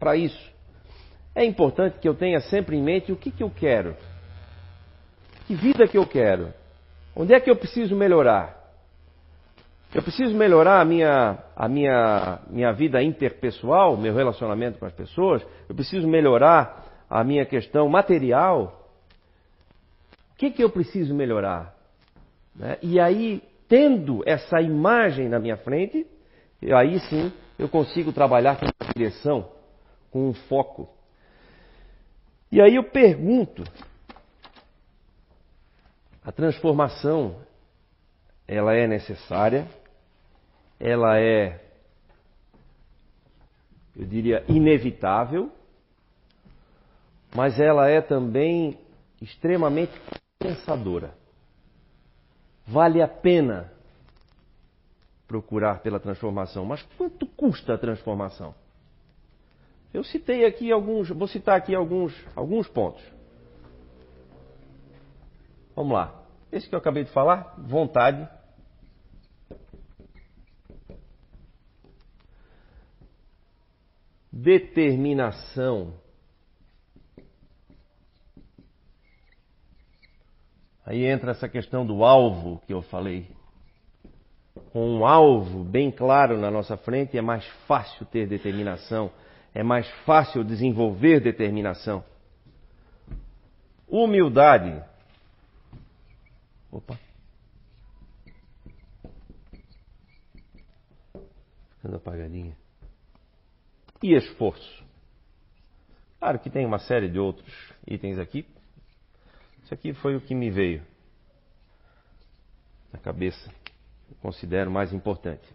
Para 0.01 0.15
isso, 0.15 0.51
é 1.35 1.45
importante 1.45 1.99
que 1.99 2.09
eu 2.09 2.15
tenha 2.15 2.39
sempre 2.41 2.75
em 2.75 2.81
mente 2.81 3.11
o 3.11 3.15
que, 3.15 3.29
que 3.29 3.43
eu 3.43 3.51
quero, 3.51 3.95
que 5.45 5.53
vida 5.53 5.87
que 5.87 5.95
eu 5.95 6.07
quero, 6.07 6.51
onde 7.15 7.35
é 7.35 7.39
que 7.39 7.51
eu 7.51 7.55
preciso 7.55 7.95
melhorar. 7.95 8.59
Eu 9.93 10.01
preciso 10.01 10.35
melhorar 10.35 10.81
a 10.81 10.85
minha, 10.85 11.37
a 11.55 11.67
minha, 11.67 12.39
minha 12.49 12.71
vida 12.73 13.03
interpessoal, 13.03 13.95
meu 13.95 14.15
relacionamento 14.15 14.79
com 14.79 14.87
as 14.87 14.93
pessoas. 14.93 15.45
Eu 15.69 15.75
preciso 15.75 16.07
melhorar 16.07 17.05
a 17.07 17.23
minha 17.23 17.45
questão 17.45 17.87
material. 17.87 18.89
O 20.33 20.37
que, 20.37 20.49
que 20.49 20.63
eu 20.63 20.71
preciso 20.71 21.13
melhorar? 21.13 21.75
Né? 22.55 22.79
E 22.81 22.99
aí, 22.99 23.43
tendo 23.67 24.23
essa 24.25 24.59
imagem 24.61 25.29
na 25.29 25.37
minha 25.37 25.57
frente, 25.57 26.07
aí 26.73 26.99
sim 27.01 27.31
eu 27.59 27.69
consigo 27.69 28.11
trabalhar 28.11 28.57
com 28.57 28.65
direção, 28.97 29.60
com 30.11 30.29
um 30.29 30.33
foco. 30.33 30.87
E 32.51 32.61
aí 32.61 32.75
eu 32.75 32.83
pergunto: 32.83 33.63
a 36.23 36.31
transformação 36.31 37.37
ela 38.47 38.75
é 38.75 38.85
necessária? 38.85 39.67
ela 40.81 41.19
é, 41.19 41.63
eu 43.95 44.03
diria, 44.03 44.43
inevitável, 44.47 45.51
mas 47.35 47.59
ela 47.59 47.87
é 47.87 48.01
também 48.01 48.79
extremamente 49.21 49.93
compensadora. 50.39 51.13
Vale 52.65 52.99
a 52.99 53.07
pena 53.07 53.71
procurar 55.27 55.81
pela 55.81 55.99
transformação, 55.99 56.65
mas 56.65 56.81
quanto 56.97 57.27
custa 57.27 57.75
a 57.75 57.77
transformação? 57.77 58.55
Eu 59.93 60.03
citei 60.03 60.45
aqui 60.45 60.71
alguns, 60.71 61.09
vou 61.09 61.27
citar 61.27 61.57
aqui 61.57 61.75
alguns, 61.75 62.13
alguns 62.35 62.67
pontos. 62.67 63.03
Vamos 65.75 65.93
lá. 65.93 66.23
Esse 66.51 66.67
que 66.67 66.75
eu 66.75 66.79
acabei 66.79 67.03
de 67.03 67.11
falar, 67.11 67.55
vontade, 67.57 68.27
determinação. 74.31 75.93
Aí 80.85 81.05
entra 81.05 81.31
essa 81.31 81.47
questão 81.47 81.85
do 81.85 82.03
alvo 82.03 82.61
que 82.65 82.73
eu 82.73 82.81
falei. 82.81 83.27
Com 84.71 84.97
um 84.97 85.05
alvo 85.05 85.63
bem 85.63 85.91
claro 85.91 86.37
na 86.37 86.49
nossa 86.49 86.75
frente, 86.75 87.17
é 87.17 87.21
mais 87.21 87.45
fácil 87.67 88.05
ter 88.05 88.27
determinação, 88.27 89.11
é 89.53 89.63
mais 89.63 89.89
fácil 90.05 90.43
desenvolver 90.43 91.19
determinação. 91.19 92.03
Humildade. 93.87 94.83
Opa. 96.71 96.97
Ficando 101.75 101.97
apagadinha 101.97 102.55
e 104.01 104.13
esforço. 104.13 104.83
Claro 106.19 106.39
que 106.39 106.49
tem 106.49 106.65
uma 106.65 106.79
série 106.79 107.09
de 107.09 107.19
outros 107.19 107.73
itens 107.85 108.17
aqui. 108.17 108.45
Isso 109.63 109.73
aqui 109.73 109.93
foi 109.93 110.15
o 110.15 110.21
que 110.21 110.33
me 110.33 110.49
veio 110.49 110.85
na 112.93 112.99
cabeça. 112.99 113.51
Eu 114.09 114.15
considero 114.21 114.71
mais 114.71 114.93
importante. 114.93 115.47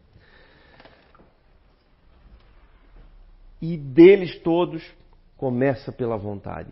E 3.61 3.77
deles 3.77 4.39
todos 4.41 4.83
começa 5.37 5.91
pela 5.91 6.17
vontade. 6.17 6.71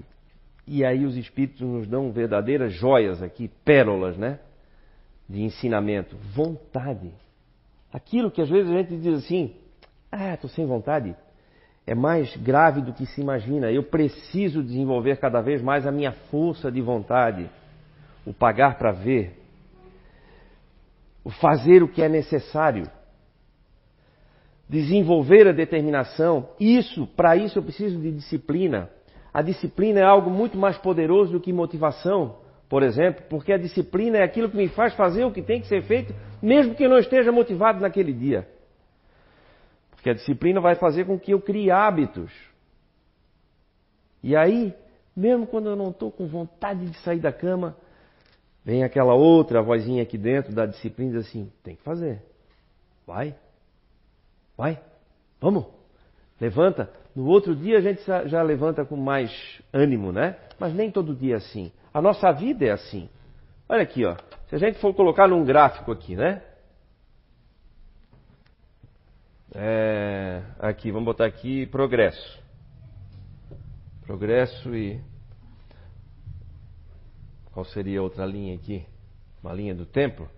E 0.66 0.84
aí 0.84 1.04
os 1.04 1.16
espíritos 1.16 1.60
nos 1.60 1.86
dão 1.86 2.10
verdadeiras 2.12 2.72
joias 2.72 3.22
aqui, 3.22 3.50
pérolas, 3.64 4.16
né? 4.16 4.38
De 5.28 5.42
ensinamento. 5.42 6.16
Vontade. 6.34 7.12
Aquilo 7.92 8.30
que 8.30 8.40
às 8.40 8.48
vezes 8.48 8.70
a 8.70 8.76
gente 8.78 8.96
diz 8.96 9.24
assim: 9.24 9.54
ah, 10.10 10.34
estou 10.34 10.50
sem 10.50 10.66
vontade 10.66 11.14
é 11.86 11.94
mais 11.94 12.34
grave 12.36 12.80
do 12.80 12.92
que 12.92 13.06
se 13.06 13.20
imagina. 13.20 13.70
Eu 13.70 13.82
preciso 13.82 14.62
desenvolver 14.62 15.18
cada 15.18 15.40
vez 15.40 15.60
mais 15.60 15.86
a 15.86 15.92
minha 15.92 16.12
força 16.30 16.72
de 16.72 16.80
vontade, 16.80 17.48
o 18.24 18.32
pagar 18.32 18.78
para 18.78 18.90
ver, 18.90 19.38
o 21.22 21.30
fazer 21.30 21.82
o 21.82 21.88
que 21.88 22.02
é 22.02 22.08
necessário, 22.08 22.88
desenvolver 24.68 25.48
a 25.48 25.53
determinação. 25.53 26.48
Isso, 26.59 27.07
para 27.09 27.37
isso 27.37 27.59
eu 27.59 27.62
preciso 27.62 27.98
de 28.00 28.11
disciplina. 28.12 28.90
A 29.33 29.42
disciplina 29.42 30.00
é 30.00 30.05
algo 30.05 30.31
muito 30.31 30.57
mais 30.57 30.79
poderoso 30.79 31.33
do 31.33 31.40
que 31.40 31.53
motivação, 31.53 32.37
por 32.68 32.83
exemplo, 32.83 33.24
porque 33.29 33.53
a 33.53 33.59
disciplina 33.59 34.18
é 34.18 34.22
aquilo 34.22 34.48
que 34.48 34.57
me 34.57 34.68
faz 34.68 34.94
fazer 34.94 35.24
o 35.24 35.33
que 35.33 35.42
tem 35.42 35.61
que 35.61 35.66
ser 35.66 35.83
feito, 35.83 36.14
mesmo 36.42 36.74
que 36.74 36.85
eu 36.85 36.88
não 36.88 36.98
esteja 36.98 37.31
motivado 37.33 37.81
naquele 37.81 38.12
dia. 38.12 38.48
Porque 39.90 40.11
a 40.11 40.14
disciplina 40.14 40.61
vai 40.61 40.74
fazer 40.74 41.05
com 41.05 41.18
que 41.18 41.33
eu 41.33 41.40
crie 41.40 41.70
hábitos. 41.70 42.33
E 44.22 44.37
aí, 44.37 44.74
mesmo 45.16 45.46
quando 45.46 45.68
eu 45.68 45.77
não 45.77 45.90
estou 45.90 46.11
com 46.11 46.27
vontade 46.27 46.87
de 46.88 46.96
sair 46.98 47.20
da 47.20 47.33
cama, 47.33 47.77
vem 48.64 48.83
aquela 48.83 49.14
outra 49.14 49.62
vozinha 49.62 50.03
aqui 50.03 50.16
dentro 50.16 50.55
da 50.55 50.64
disciplina 50.64 51.11
e 51.11 51.14
diz 51.16 51.27
assim: 51.29 51.50
tem 51.62 51.77
que 51.77 51.83
fazer. 51.83 52.22
Vai. 53.07 53.35
Vai. 54.56 54.80
Vamos. 55.40 55.66
Levanta. 56.40 56.90
No 57.14 57.26
outro 57.26 57.54
dia 57.54 57.78
a 57.78 57.80
gente 57.80 58.02
já 58.26 58.42
levanta 58.42 58.84
com 58.84 58.96
mais 58.96 59.30
ânimo, 59.72 60.10
né? 60.10 60.36
Mas 60.58 60.74
nem 60.74 60.90
todo 60.90 61.14
dia 61.14 61.34
é 61.34 61.36
assim. 61.36 61.72
A 61.92 62.02
nossa 62.02 62.32
vida 62.32 62.64
é 62.64 62.70
assim. 62.70 63.08
Olha 63.68 63.82
aqui, 63.82 64.04
ó. 64.04 64.16
Se 64.48 64.56
a 64.56 64.58
gente 64.58 64.78
for 64.78 64.92
colocar 64.94 65.28
num 65.28 65.44
gráfico 65.44 65.92
aqui, 65.92 66.16
né? 66.16 66.42
É, 69.54 70.42
aqui, 70.58 70.90
vamos 70.90 71.06
botar 71.06 71.26
aqui 71.26 71.66
progresso. 71.66 72.42
Progresso 74.02 74.74
e. 74.74 75.00
Qual 77.52 77.64
seria 77.64 78.00
a 78.00 78.02
outra 78.02 78.26
linha 78.26 78.56
aqui? 78.56 78.84
Uma 79.40 79.52
linha 79.54 79.74
do 79.74 79.86
tempo? 79.86 80.28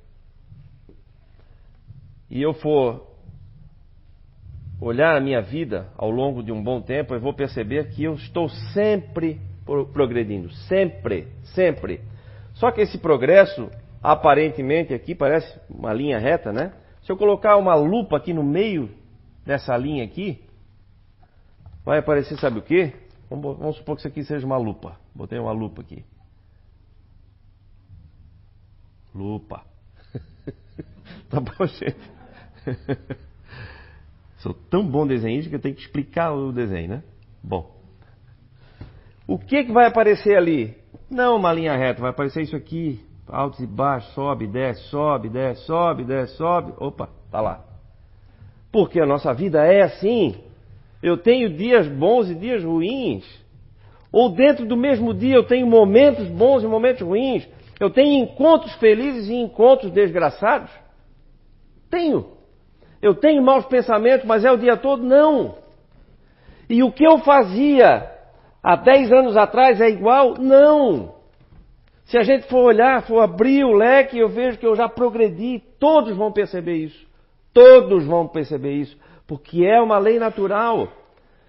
E 2.28 2.42
eu 2.42 2.52
for 2.52 3.15
olhar 4.80 5.16
a 5.16 5.20
minha 5.20 5.40
vida 5.40 5.88
ao 5.96 6.10
longo 6.10 6.42
de 6.42 6.52
um 6.52 6.62
bom 6.62 6.80
tempo, 6.80 7.14
eu 7.14 7.20
vou 7.20 7.32
perceber 7.32 7.90
que 7.90 8.04
eu 8.04 8.14
estou 8.14 8.48
sempre 8.72 9.40
progredindo. 9.92 10.50
Sempre, 10.68 11.28
sempre. 11.54 12.00
Só 12.54 12.70
que 12.70 12.80
esse 12.80 12.98
progresso, 12.98 13.70
aparentemente 14.02 14.94
aqui, 14.94 15.14
parece 15.14 15.58
uma 15.68 15.92
linha 15.92 16.18
reta, 16.18 16.52
né? 16.52 16.72
Se 17.02 17.10
eu 17.10 17.16
colocar 17.16 17.56
uma 17.56 17.74
lupa 17.74 18.16
aqui 18.16 18.32
no 18.32 18.42
meio 18.42 18.90
nessa 19.44 19.76
linha 19.76 20.04
aqui, 20.04 20.42
vai 21.84 21.98
aparecer, 21.98 22.38
sabe 22.38 22.58
o 22.58 22.62
que? 22.62 22.92
Vamos, 23.28 23.58
vamos, 23.58 23.76
supor 23.76 23.96
que 23.96 24.00
isso 24.00 24.08
aqui 24.08 24.24
seja 24.24 24.46
uma 24.46 24.56
lupa. 24.56 24.98
Botei 25.14 25.38
uma 25.38 25.52
lupa 25.52 25.82
aqui. 25.82 26.04
Lupa. 29.14 29.64
tá 31.30 31.40
bom, 31.40 31.66
gente? 31.66 31.96
Sou 34.38 34.52
tão 34.52 34.86
bom 34.86 35.06
desenhista 35.06 35.48
que 35.48 35.56
eu 35.56 35.60
tenho 35.60 35.74
que 35.74 35.80
explicar 35.80 36.32
o 36.32 36.52
desenho, 36.52 36.88
né? 36.88 37.02
Bom. 37.42 37.74
O 39.26 39.38
que, 39.38 39.64
que 39.64 39.72
vai 39.72 39.86
aparecer 39.86 40.36
ali? 40.36 40.76
Não 41.10 41.36
uma 41.36 41.52
linha 41.52 41.76
reta, 41.76 42.00
vai 42.00 42.10
aparecer 42.10 42.42
isso 42.42 42.56
aqui. 42.56 43.00
Altos 43.26 43.60
e 43.60 43.66
baixos, 43.66 44.12
sobe, 44.14 44.46
desce, 44.46 44.82
sobe, 44.88 45.28
desce, 45.28 45.62
sobe, 45.66 46.04
desce, 46.04 46.36
sobe. 46.36 46.72
Opa, 46.78 47.08
tá 47.30 47.40
lá. 47.40 47.64
Porque 48.70 49.00
a 49.00 49.06
nossa 49.06 49.32
vida 49.34 49.64
é 49.64 49.82
assim. 49.82 50.36
Eu 51.02 51.16
tenho 51.16 51.50
dias 51.56 51.88
bons 51.88 52.30
e 52.30 52.34
dias 52.34 52.62
ruins. 52.62 53.24
Ou 54.12 54.30
dentro 54.30 54.64
do 54.64 54.76
mesmo 54.76 55.12
dia 55.12 55.34
eu 55.34 55.44
tenho 55.44 55.66
momentos 55.66 56.28
bons 56.28 56.62
e 56.62 56.66
momentos 56.66 57.02
ruins. 57.02 57.48
Eu 57.80 57.90
tenho 57.90 58.24
encontros 58.24 58.72
felizes 58.76 59.28
e 59.28 59.34
encontros 59.34 59.90
desgraçados? 59.90 60.70
Tenho. 61.90 62.35
Eu 63.06 63.14
tenho 63.14 63.40
maus 63.40 63.64
pensamentos, 63.66 64.26
mas 64.26 64.44
é 64.44 64.50
o 64.50 64.56
dia 64.56 64.76
todo? 64.76 65.02
Não. 65.02 65.54
E 66.68 66.82
o 66.82 66.90
que 66.90 67.06
eu 67.06 67.18
fazia 67.18 68.10
há 68.60 68.74
10 68.74 69.12
anos 69.12 69.36
atrás 69.36 69.80
é 69.80 69.88
igual? 69.88 70.34
Não. 70.36 71.14
Se 72.06 72.18
a 72.18 72.22
gente 72.24 72.48
for 72.48 72.64
olhar, 72.64 73.02
for 73.02 73.20
abrir 73.20 73.64
o 73.64 73.72
leque, 73.72 74.18
eu 74.18 74.28
vejo 74.28 74.58
que 74.58 74.66
eu 74.66 74.74
já 74.74 74.88
progredi. 74.88 75.62
Todos 75.78 76.16
vão 76.16 76.32
perceber 76.32 76.74
isso. 76.74 77.06
Todos 77.54 78.04
vão 78.04 78.26
perceber 78.26 78.72
isso. 78.72 78.96
Porque 79.24 79.64
é 79.64 79.80
uma 79.80 79.98
lei 79.98 80.18
natural. 80.18 80.88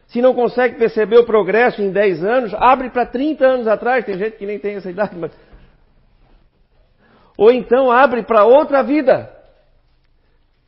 Se 0.05 0.21
não 0.21 0.35
consegue 0.35 0.77
perceber 0.77 1.17
o 1.17 1.25
progresso 1.25 1.81
em 1.81 1.91
10 1.91 2.23
anos, 2.23 2.53
abre 2.53 2.91
para 2.91 3.05
30 3.07 3.45
anos 3.45 3.67
atrás. 3.67 4.05
Tem 4.05 4.15
gente 4.17 4.37
que 4.37 4.45
nem 4.45 4.59
tem 4.59 4.75
essa 4.75 4.91
idade, 4.91 5.15
mas. 5.15 5.31
Ou 7.35 7.51
então 7.51 7.91
abre 7.91 8.21
para 8.21 8.45
outra 8.45 8.83
vida. 8.83 9.36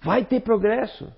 Vai 0.01 0.23
ter 0.23 0.39
progresso. 0.41 1.11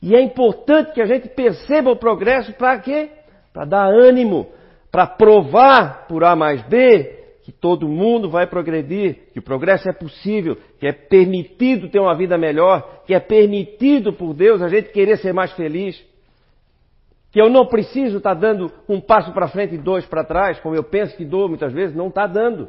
E 0.00 0.14
é 0.14 0.20
importante 0.20 0.92
que 0.92 1.00
a 1.00 1.06
gente 1.06 1.28
perceba 1.28 1.90
o 1.90 1.96
progresso 1.96 2.52
para 2.54 2.78
quê? 2.78 3.10
Para 3.52 3.64
dar 3.64 3.86
ânimo, 3.86 4.48
para 4.90 5.06
provar 5.06 6.06
por 6.06 6.22
A 6.24 6.36
mais 6.36 6.62
B 6.62 7.16
que 7.48 7.52
todo 7.52 7.88
mundo 7.88 8.28
vai 8.28 8.46
progredir, 8.46 9.30
que 9.32 9.38
o 9.38 9.42
progresso 9.42 9.88
é 9.88 9.92
possível, 9.94 10.54
que 10.78 10.86
é 10.86 10.92
permitido 10.92 11.88
ter 11.88 11.98
uma 11.98 12.14
vida 12.14 12.36
melhor, 12.36 13.02
que 13.06 13.14
é 13.14 13.18
permitido 13.18 14.12
por 14.12 14.34
Deus 14.34 14.60
a 14.60 14.68
gente 14.68 14.92
querer 14.92 15.16
ser 15.16 15.32
mais 15.32 15.50
feliz. 15.52 15.98
Que 17.32 17.40
eu 17.40 17.48
não 17.48 17.64
preciso 17.64 18.18
estar 18.18 18.34
dando 18.34 18.70
um 18.86 19.00
passo 19.00 19.32
para 19.32 19.48
frente 19.48 19.74
e 19.74 19.78
dois 19.78 20.04
para 20.04 20.24
trás, 20.24 20.60
como 20.60 20.74
eu 20.74 20.84
penso 20.84 21.16
que 21.16 21.24
dou 21.24 21.48
muitas 21.48 21.72
vezes, 21.72 21.96
não 21.96 22.08
está 22.08 22.26
dando. 22.26 22.68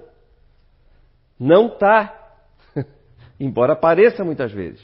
Não 1.38 1.68
está. 1.68 2.18
Embora 3.38 3.76
pareça 3.76 4.24
muitas 4.24 4.54
vezes. 4.54 4.82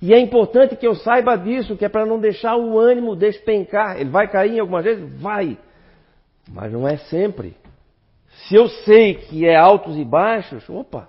E 0.00 0.12
é 0.12 0.18
importante 0.18 0.76
que 0.76 0.86
eu 0.86 0.94
saiba 0.94 1.36
disso, 1.36 1.76
que 1.76 1.84
é 1.84 1.88
para 1.88 2.04
não 2.04 2.18
deixar 2.18 2.56
o 2.56 2.78
ânimo 2.78 3.16
despencar. 3.16 3.98
Ele 3.98 4.10
vai 4.10 4.28
cair 4.28 4.56
em 4.56 4.60
algumas 4.60 4.84
vezes? 4.84 5.20
Vai. 5.20 5.56
Mas 6.50 6.72
não 6.72 6.86
é 6.86 6.96
sempre. 6.96 7.56
Se 8.48 8.54
eu 8.54 8.68
sei 8.68 9.14
que 9.14 9.46
é 9.46 9.56
altos 9.56 9.96
e 9.96 10.04
baixos, 10.04 10.68
opa. 10.68 11.08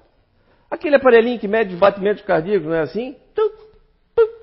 Aquele 0.69 0.95
aparelhinho 0.95 1.39
que 1.39 1.47
mede 1.47 1.73
os 1.73 1.79
batimentos 1.79 2.23
cardíacos, 2.23 2.67
não 2.67 2.75
é 2.75 2.81
assim? 2.81 3.15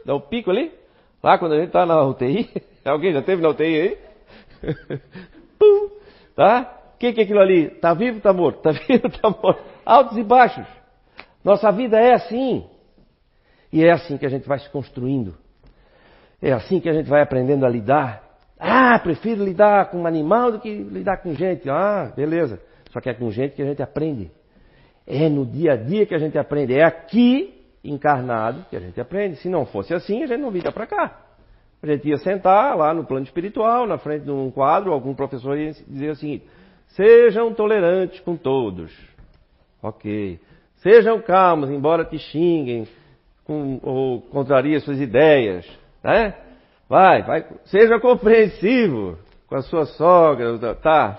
Dá 0.05 0.14
o 0.14 0.18
um 0.18 0.20
pico 0.20 0.50
ali. 0.50 0.72
Lá 1.22 1.38
quando 1.38 1.52
a 1.52 1.57
gente 1.57 1.68
está 1.68 1.87
na 1.87 2.02
UTI. 2.05 2.50
Alguém 2.85 3.12
já 3.12 3.22
teve 3.22 3.40
na 3.40 3.50
UTI 3.50 3.64
aí? 3.64 3.98
Pum, 5.59 5.90
tá? 6.35 6.78
O 6.94 6.98
que, 6.98 7.12
que 7.12 7.20
é 7.20 7.24
aquilo 7.24 7.40
ali? 7.40 7.66
Está 7.66 7.94
vivo, 7.94 8.18
está 8.18 8.33
morto? 8.33 8.59
Está 8.59 8.72
vivo, 8.87 9.07
está 9.07 9.31
morto? 9.31 9.62
Altos 9.85 10.16
e 10.16 10.22
baixos. 10.22 10.66
Nossa 11.44 11.70
vida 11.70 11.98
é 11.98 12.14
assim. 12.14 12.64
E 13.72 13.85
é 13.85 13.90
assim 13.90 14.18
que 14.18 14.26
a 14.26 14.28
gente 14.28 14.46
vai 14.46 14.58
se 14.58 14.68
construindo. 14.70 15.35
É 16.40 16.52
assim 16.52 16.80
que 16.80 16.88
a 16.88 16.92
gente 16.92 17.08
vai 17.08 17.22
aprendendo 17.22 17.64
a 17.64 17.68
lidar. 17.68 18.22
Ah, 18.58 18.98
prefiro 18.98 19.42
lidar 19.42 19.90
com 19.90 20.02
um 20.02 20.06
animal 20.06 20.52
do 20.52 20.61
que 20.61 20.72
lidar 20.72 21.18
com 21.18 21.35
gente. 21.35 21.70
Ah, 21.70 22.12
beleza. 22.14 22.61
Só 22.90 23.00
que 23.00 23.08
é 23.08 23.14
com 23.14 23.30
gente 23.30 23.54
que 23.54 23.62
a 23.62 23.66
gente 23.66 23.82
aprende. 23.82 24.30
É 25.06 25.28
no 25.28 25.46
dia 25.46 25.72
a 25.72 25.76
dia 25.76 26.04
que 26.04 26.14
a 26.14 26.18
gente 26.18 26.37
aprende. 26.37 26.74
É 26.74 26.85
aqui, 26.85 27.54
encarnado, 27.82 28.66
que 28.68 28.76
a 28.76 28.80
gente 28.80 29.00
aprende. 29.00 29.37
Se 29.37 29.48
não 29.48 29.64
fosse 29.64 29.94
assim, 29.94 30.22
a 30.22 30.26
gente 30.26 30.40
não 30.40 30.50
vinha 30.50 30.70
para 30.70 30.87
cá. 30.87 31.20
A 31.82 31.87
gente 31.87 32.08
ia 32.08 32.16
sentar 32.18 32.76
lá 32.76 32.94
no 32.94 33.04
plano 33.04 33.24
espiritual, 33.24 33.87
na 33.87 33.98
frente 33.98 34.24
de 34.24 34.30
um 34.30 34.50
quadro, 34.50 34.92
algum 34.92 35.14
professor 35.14 35.58
ia 35.58 35.72
dizer 35.88 36.11
o 36.11 36.16
seguinte: 36.16 36.46
sejam 36.88 37.52
tolerantes 37.52 38.20
com 38.20 38.37
todos. 38.37 38.92
Ok. 39.82 40.38
Sejam 40.76 41.20
calmos, 41.20 41.70
embora 41.70 42.04
te 42.04 42.18
xinguem, 42.18 42.87
com, 43.52 43.80
ou 43.82 44.20
contraria 44.22 44.80
suas 44.80 45.00
ideias, 45.00 45.66
né? 46.02 46.34
Vai, 46.88 47.22
vai, 47.22 47.46
seja 47.64 48.00
compreensivo 48.00 49.18
com 49.46 49.56
a 49.56 49.62
sua 49.62 49.84
sogra, 49.84 50.74
tá? 50.76 51.18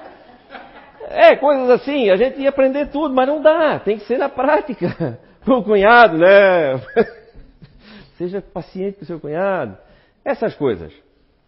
É, 1.09 1.35
coisas 1.35 1.69
assim, 1.69 2.09
a 2.09 2.15
gente 2.15 2.39
ia 2.41 2.49
aprender 2.49 2.87
tudo, 2.87 3.13
mas 3.13 3.27
não 3.27 3.41
dá, 3.41 3.79
tem 3.79 3.97
que 3.97 4.05
ser 4.05 4.17
na 4.17 4.29
prática. 4.29 5.19
Com 5.45 5.55
o 5.55 5.63
cunhado, 5.63 6.17
né? 6.17 6.79
Seja 8.17 8.41
paciente 8.41 8.99
com 8.99 9.03
o 9.03 9.05
seu 9.05 9.19
cunhado. 9.19 9.77
Essas 10.23 10.55
coisas. 10.55 10.93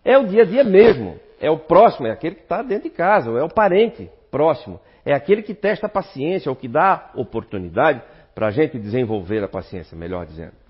É 0.03 0.17
o 0.17 0.27
dia 0.27 0.41
a 0.41 0.45
dia 0.45 0.65
mesmo. 0.65 1.17
É 1.39 1.49
o 1.49 1.57
próximo, 1.57 2.05
é 2.05 2.11
aquele 2.11 2.35
que 2.35 2.41
está 2.41 2.61
dentro 2.61 2.89
de 2.89 2.93
casa, 2.93 3.31
ou 3.31 3.37
é 3.37 3.43
o 3.43 3.47
parente 3.47 4.11
próximo. 4.29 4.81
É 5.05 5.13
aquele 5.13 5.41
que 5.41 5.53
testa 5.53 5.85
a 5.85 5.89
paciência, 5.89 6.49
ou 6.49 6.57
que 6.57 6.67
dá 6.67 7.09
oportunidade 7.15 8.01
para 8.33 8.47
a 8.47 8.51
gente 8.51 8.77
desenvolver 8.77 9.41
a 9.45 9.47
paciência, 9.47 9.97
melhor 9.97 10.25
dizendo. 10.25 10.64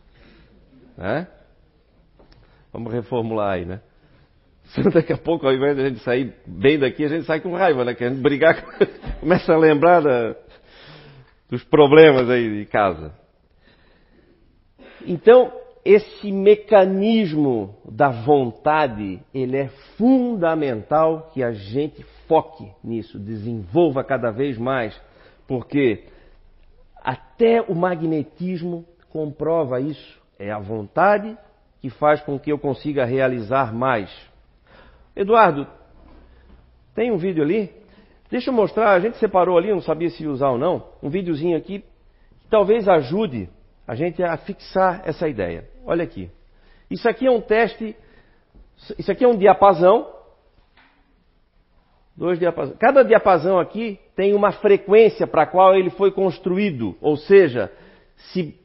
Né? 0.98 1.28
Vamos 2.72 2.92
reformular 2.94 3.54
aí, 3.54 3.66
né? 3.66 3.82
Daqui 4.94 5.14
a 5.14 5.18
pouco, 5.18 5.46
ao 5.46 5.54
invés 5.54 5.76
de 5.76 5.82
a 5.82 5.90
gente 5.90 6.00
sair 6.00 6.34
bem 6.46 6.80
daqui, 6.80 7.06
a 7.06 7.08
gente 7.08 7.26
sai 7.26 7.40
com 7.40 7.54
raiva, 7.54 7.86
né? 7.86 7.94
Querendo 7.94 8.22
brigar, 8.22 8.64
começa 9.20 9.54
a 9.54 9.58
lembrar 9.58 10.02
da, 10.02 10.36
dos 11.50 11.64
problemas 11.64 12.30
aí 12.30 12.60
de 12.60 12.66
casa. 12.66 13.14
Então, 15.06 15.52
esse 15.84 16.32
mecanismo 16.32 17.78
da 17.86 18.10
vontade, 18.10 19.22
ele 19.32 19.56
é 19.56 19.68
fundamental 19.98 21.30
que 21.32 21.44
a 21.44 21.52
gente 21.52 22.04
foque 22.28 22.68
nisso, 22.84 23.20
desenvolva 23.20 24.04
cada 24.04 24.32
vez 24.32 24.58
mais, 24.58 25.00
porque 25.48 26.06
até 27.04 27.62
o 27.62 27.76
magnetismo 27.76 28.84
comprova 29.12 29.80
isso. 29.80 30.25
É 30.38 30.52
a 30.52 30.60
vontade 30.60 31.38
que 31.80 31.89
faz 31.89 32.21
com 32.21 32.38
que 32.38 32.52
eu 32.52 32.60
consiga 32.60 33.06
realizar 33.06 33.74
mais. 33.74 34.10
Eduardo, 35.15 35.67
tem 36.93 37.12
um 37.12 37.17
vídeo 37.17 37.43
ali? 37.43 37.71
Deixa 38.30 38.50
eu 38.50 38.54
mostrar, 38.54 38.91
a 38.91 39.00
gente 39.00 39.17
separou 39.17 39.58
ali, 39.58 39.71
não 39.71 39.82
sabia 39.82 40.10
se 40.10 40.26
usar 40.28 40.50
ou 40.50 40.58
não, 40.58 40.88
um 41.02 41.10
videozinho 41.10 41.58
aqui 41.58 41.80
que 42.39 42.48
talvez 42.50 42.88
ajude 42.88 43.50
a 43.88 43.95
gente 43.95 44.21
a 44.24 44.36
fixar 44.38 45.02
essa 45.06 45.28
ideia. 45.28 45.69
Olha 45.86 46.04
aqui. 46.04 46.30
Isso 46.89 47.08
aqui 47.08 47.28
é 47.28 47.32
um 47.32 47.41
teste, 47.41 47.95
isso 48.98 49.12
aqui 49.12 49.24
é 49.24 49.28
um 49.28 49.38
diapasão. 49.38 50.13
Dois 52.17 52.39
diapasões. 52.39 52.78
Cada 52.78 53.04
diapasão 53.04 53.60
aqui 53.60 54.00
tem 54.15 54.34
uma 54.34 54.52
frequência 54.52 55.28
para 55.28 55.43
a 55.43 55.48
qual 55.48 55.76
ele 55.76 55.89
foi 55.91 56.12
construído, 56.12 56.95
ou 57.02 57.17
seja, 57.17 57.71
se 58.15 58.58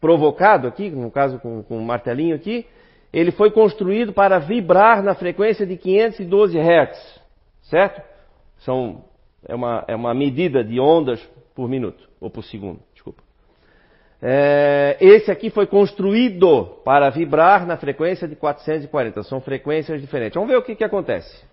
provocado 0.00 0.66
aqui, 0.66 0.90
no 0.90 1.10
caso 1.10 1.38
com, 1.38 1.62
com 1.62 1.80
martelinho 1.80 2.34
aqui, 2.34 2.66
ele 3.12 3.30
foi 3.30 3.50
construído 3.50 4.12
para 4.12 4.38
vibrar 4.38 5.02
na 5.02 5.14
frequência 5.14 5.66
de 5.66 5.76
512 5.76 6.58
Hz, 6.58 7.20
certo? 7.62 8.02
São, 8.58 9.04
é, 9.46 9.54
uma, 9.54 9.84
é 9.86 9.94
uma 9.94 10.14
medida 10.14 10.64
de 10.64 10.80
ondas 10.80 11.20
por 11.54 11.68
minuto, 11.68 12.08
ou 12.20 12.30
por 12.30 12.42
segundo, 12.42 12.80
desculpa. 12.94 13.22
É, 14.20 14.96
esse 15.00 15.30
aqui 15.30 15.50
foi 15.50 15.66
construído 15.66 16.78
para 16.84 17.10
vibrar 17.10 17.66
na 17.66 17.76
frequência 17.76 18.28
de 18.28 18.36
440, 18.36 19.22
são 19.24 19.40
frequências 19.40 20.00
diferentes. 20.00 20.34
Vamos 20.34 20.48
ver 20.48 20.56
o 20.56 20.62
que, 20.62 20.76
que 20.76 20.84
acontece. 20.84 21.44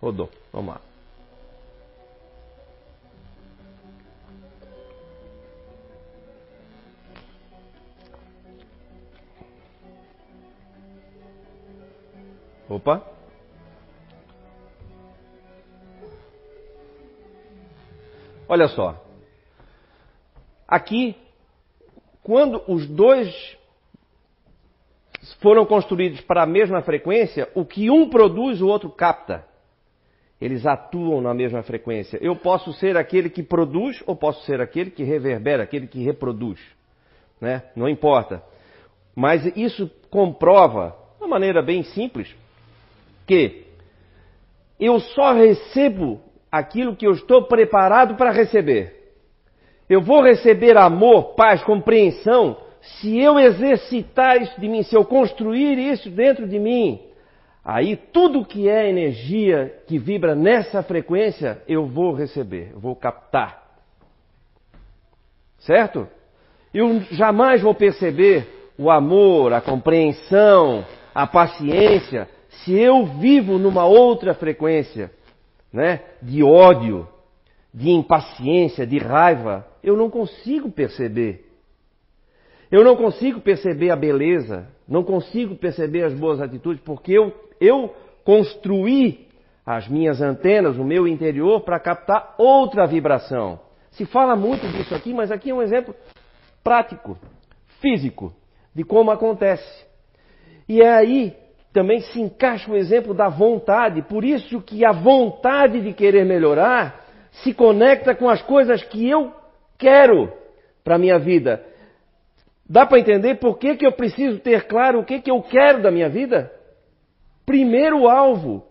Rodou, 0.00 0.28
vamos 0.52 0.74
lá. 0.74 0.91
Opa. 12.72 13.02
Olha 18.48 18.66
só. 18.68 18.98
Aqui, 20.66 21.14
quando 22.22 22.62
os 22.66 22.86
dois 22.86 23.58
foram 25.40 25.66
construídos 25.66 26.22
para 26.22 26.44
a 26.44 26.46
mesma 26.46 26.80
frequência, 26.80 27.46
o 27.54 27.64
que 27.64 27.90
um 27.90 28.08
produz, 28.08 28.62
o 28.62 28.68
outro 28.68 28.88
capta. 28.88 29.44
Eles 30.40 30.64
atuam 30.66 31.20
na 31.20 31.34
mesma 31.34 31.62
frequência. 31.62 32.18
Eu 32.22 32.34
posso 32.34 32.72
ser 32.72 32.96
aquele 32.96 33.28
que 33.28 33.42
produz 33.42 34.02
ou 34.06 34.16
posso 34.16 34.44
ser 34.46 34.62
aquele 34.62 34.90
que 34.90 35.04
reverbera, 35.04 35.62
aquele 35.62 35.86
que 35.86 36.02
reproduz. 36.02 36.58
Né? 37.38 37.62
Não 37.76 37.86
importa. 37.86 38.42
Mas 39.14 39.44
isso 39.56 39.90
comprova, 40.10 40.96
de 41.18 41.24
uma 41.24 41.28
maneira 41.28 41.62
bem 41.62 41.82
simples, 41.82 42.34
que 43.32 43.64
eu 44.78 45.00
só 45.00 45.32
recebo 45.32 46.20
aquilo 46.50 46.94
que 46.94 47.06
eu 47.06 47.12
estou 47.12 47.44
preparado 47.44 48.14
para 48.16 48.30
receber. 48.30 49.14
Eu 49.88 50.02
vou 50.02 50.22
receber 50.22 50.76
amor, 50.76 51.34
paz, 51.34 51.62
compreensão 51.62 52.58
se 52.82 53.18
eu 53.18 53.38
exercitar 53.38 54.42
isso 54.42 54.60
de 54.60 54.68
mim, 54.68 54.82
se 54.82 54.94
eu 54.94 55.04
construir 55.04 55.78
isso 55.78 56.10
dentro 56.10 56.48
de 56.48 56.58
mim. 56.58 57.00
Aí 57.64 57.96
tudo 57.96 58.44
que 58.44 58.68
é 58.68 58.88
energia 58.88 59.82
que 59.86 59.98
vibra 59.98 60.34
nessa 60.34 60.82
frequência, 60.82 61.62
eu 61.68 61.86
vou 61.86 62.12
receber, 62.12 62.72
eu 62.72 62.80
vou 62.80 62.96
captar. 62.96 63.62
Certo? 65.60 66.08
Eu 66.74 67.00
jamais 67.12 67.62
vou 67.62 67.74
perceber 67.74 68.72
o 68.76 68.90
amor, 68.90 69.52
a 69.52 69.60
compreensão, 69.60 70.84
a 71.14 71.24
paciência, 71.26 72.28
se 72.60 72.72
eu 72.78 73.06
vivo 73.06 73.58
numa 73.58 73.84
outra 73.84 74.34
frequência, 74.34 75.10
né, 75.72 76.00
de 76.20 76.42
ódio, 76.42 77.08
de 77.72 77.90
impaciência, 77.90 78.86
de 78.86 78.98
raiva, 78.98 79.66
eu 79.82 79.96
não 79.96 80.10
consigo 80.10 80.70
perceber. 80.70 81.50
Eu 82.70 82.84
não 82.84 82.96
consigo 82.96 83.40
perceber 83.40 83.90
a 83.90 83.96
beleza, 83.96 84.68
não 84.86 85.02
consigo 85.02 85.56
perceber 85.56 86.04
as 86.04 86.14
boas 86.14 86.40
atitudes, 86.40 86.82
porque 86.84 87.12
eu, 87.12 87.32
eu 87.60 87.94
construí 88.24 89.28
as 89.64 89.88
minhas 89.88 90.20
antenas, 90.20 90.76
o 90.76 90.84
meu 90.84 91.06
interior, 91.06 91.60
para 91.62 91.80
captar 91.80 92.34
outra 92.38 92.86
vibração. 92.86 93.60
Se 93.90 94.04
fala 94.04 94.34
muito 94.36 94.66
disso 94.68 94.94
aqui, 94.94 95.12
mas 95.12 95.30
aqui 95.30 95.50
é 95.50 95.54
um 95.54 95.62
exemplo 95.62 95.94
prático, 96.62 97.18
físico, 97.80 98.32
de 98.74 98.84
como 98.84 99.10
acontece. 99.10 99.86
E 100.68 100.80
é 100.80 100.92
aí 100.92 101.36
também 101.72 102.00
se 102.00 102.20
encaixa 102.20 102.70
o 102.70 102.76
exemplo 102.76 103.14
da 103.14 103.28
vontade. 103.28 104.02
Por 104.02 104.24
isso 104.24 104.60
que 104.60 104.84
a 104.84 104.92
vontade 104.92 105.80
de 105.80 105.92
querer 105.92 106.24
melhorar 106.24 107.00
se 107.42 107.54
conecta 107.54 108.14
com 108.14 108.28
as 108.28 108.42
coisas 108.42 108.82
que 108.84 109.08
eu 109.08 109.32
quero 109.78 110.30
para 110.84 110.96
a 110.96 110.98
minha 110.98 111.18
vida. 111.18 111.64
Dá 112.68 112.86
para 112.86 112.98
entender 112.98 113.36
por 113.36 113.58
que, 113.58 113.76
que 113.76 113.86
eu 113.86 113.92
preciso 113.92 114.38
ter 114.40 114.66
claro 114.66 115.00
o 115.00 115.04
que, 115.04 115.20
que 115.20 115.30
eu 115.30 115.42
quero 115.42 115.82
da 115.82 115.90
minha 115.90 116.08
vida? 116.08 116.52
Primeiro 117.44 118.08
alvo. 118.08 118.66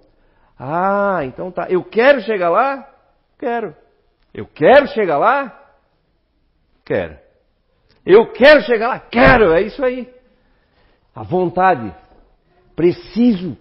Ah, 0.57 1.21
então 1.23 1.51
tá. 1.51 1.67
Eu 1.69 1.83
quero 1.83 2.21
chegar 2.21 2.49
lá? 2.49 2.87
Quero. 3.39 3.75
Eu 4.33 4.45
quero 4.45 4.87
chegar 4.87 5.17
lá? 5.17 5.59
Quero. 6.85 7.17
Eu 8.05 8.31
quero 8.31 8.61
chegar 8.61 8.87
lá? 8.89 8.99
Quero. 8.99 9.53
É 9.53 9.61
isso 9.61 9.83
aí. 9.83 10.07
A 11.15 11.23
vontade. 11.23 11.93
Preciso, 12.75 13.57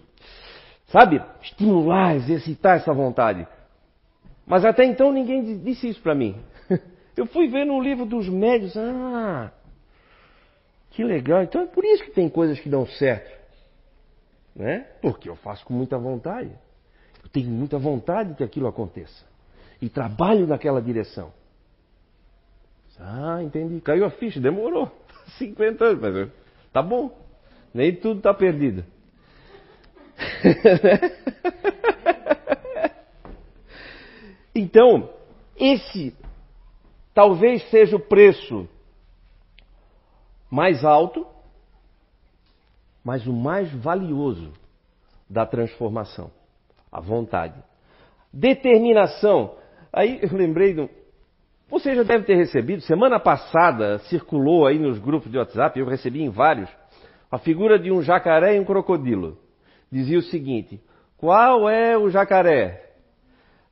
sabe, 0.87 1.21
estimular, 1.41 2.15
exercitar 2.15 2.77
essa 2.77 2.93
vontade. 2.93 3.47
Mas 4.45 4.65
até 4.65 4.83
então 4.85 5.11
ninguém 5.11 5.59
disse 5.59 5.89
isso 5.89 6.01
para 6.01 6.15
mim. 6.15 6.35
Eu 7.15 7.25
fui 7.25 7.47
ver 7.47 7.65
no 7.65 7.81
livro 7.81 8.05
dos 8.05 8.27
médios, 8.29 8.75
ah, 8.77 9.51
que 10.91 11.03
legal. 11.03 11.43
Então 11.43 11.61
é 11.61 11.65
por 11.65 11.83
isso 11.83 12.03
que 12.03 12.11
tem 12.11 12.29
coisas 12.29 12.59
que 12.59 12.69
dão 12.69 12.85
certo. 12.85 13.39
Né? 14.55 14.85
Porque 15.01 15.29
eu 15.29 15.35
faço 15.37 15.65
com 15.65 15.73
muita 15.73 15.97
vontade. 15.97 16.51
Eu 17.23 17.29
tenho 17.29 17.49
muita 17.49 17.77
vontade 17.77 18.33
que 18.35 18.43
aquilo 18.43 18.67
aconteça. 18.67 19.25
E 19.81 19.89
trabalho 19.89 20.45
naquela 20.45 20.81
direção. 20.81 21.31
Ah, 22.99 23.41
entendi. 23.41 23.79
Caiu 23.81 24.05
a 24.05 24.11
ficha, 24.11 24.39
demorou. 24.39 24.91
50 25.39 25.83
anos, 25.83 26.01
mas 26.01 26.29
tá 26.71 26.81
bom. 26.81 27.17
Nem 27.73 27.95
tudo 27.95 28.17
está 28.17 28.33
perdido. 28.33 28.83
então, 34.55 35.09
esse 35.55 36.15
talvez 37.13 37.63
seja 37.69 37.95
o 37.95 37.99
preço 37.99 38.67
mais 40.49 40.83
alto, 40.83 41.25
mas 43.03 43.25
o 43.25 43.33
mais 43.33 43.71
valioso 43.73 44.51
da 45.29 45.45
transformação. 45.45 46.31
A 46.91 46.99
vontade. 46.99 47.55
Determinação. 48.33 49.55
Aí 49.93 50.19
eu 50.21 50.35
lembrei 50.35 50.73
do. 50.73 50.89
Você 51.69 51.95
já 51.95 52.03
deve 52.03 52.25
ter 52.25 52.35
recebido, 52.35 52.81
semana 52.81 53.17
passada 53.17 53.99
circulou 53.99 54.67
aí 54.67 54.77
nos 54.77 54.99
grupos 54.99 55.31
de 55.31 55.37
WhatsApp, 55.37 55.79
eu 55.79 55.85
recebi 55.85 56.21
em 56.21 56.29
vários, 56.29 56.69
a 57.31 57.37
figura 57.37 57.79
de 57.79 57.89
um 57.89 58.01
jacaré 58.01 58.57
e 58.57 58.59
um 58.59 58.65
crocodilo. 58.65 59.37
Dizia 59.91 60.19
o 60.19 60.23
seguinte: 60.23 60.79
Qual 61.17 61.69
é 61.69 61.97
o 61.97 62.09
jacaré? 62.09 62.91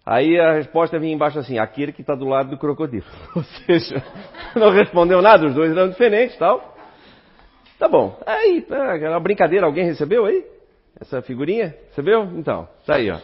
Aí 0.06 0.40
a 0.40 0.54
resposta 0.54 0.98
vinha 1.00 1.14
embaixo 1.14 1.40
assim: 1.40 1.60
aquele 1.60 1.92
que 1.92 2.02
está 2.02 2.16
do 2.16 2.26
lado 2.26 2.50
do 2.50 2.58
crocodilo. 2.58 3.06
Ou 3.36 3.44
seja, 3.44 4.04
não 4.56 4.72
respondeu 4.72 5.22
nada, 5.22 5.46
os 5.46 5.54
dois 5.54 5.72
eram 5.72 5.90
diferentes 5.90 6.38
tal. 6.38 6.76
Tá 7.78 7.88
bom. 7.88 8.20
Aí, 8.26 8.66
aquela 8.70 9.20
brincadeira, 9.20 9.66
alguém 9.66 9.86
recebeu 9.86 10.26
aí? 10.26 10.46
Essa 11.00 11.22
figurinha? 11.22 11.76
Recebeu? 11.90 12.24
Então, 12.36 12.68
tá 12.86 12.96
aí, 12.96 13.10
ó. 13.10 13.18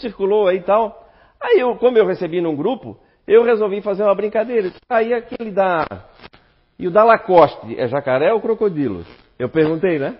Circulou 0.00 0.48
aí 0.48 0.56
e 0.56 0.62
tal. 0.62 1.06
Aí, 1.38 1.60
eu, 1.60 1.76
como 1.76 1.98
eu 1.98 2.06
recebi 2.06 2.40
num 2.40 2.56
grupo, 2.56 2.98
eu 3.26 3.42
resolvi 3.42 3.82
fazer 3.82 4.02
uma 4.02 4.14
brincadeira. 4.14 4.72
Aí 4.88 5.12
aquele 5.12 5.50
da. 5.50 5.86
E 6.78 6.86
o 6.86 6.90
da 6.90 7.04
Lacoste, 7.04 7.78
é 7.78 7.86
jacaré 7.88 8.32
ou 8.32 8.40
crocodilo? 8.40 9.04
Eu 9.38 9.50
perguntei, 9.50 9.98
né? 9.98 10.16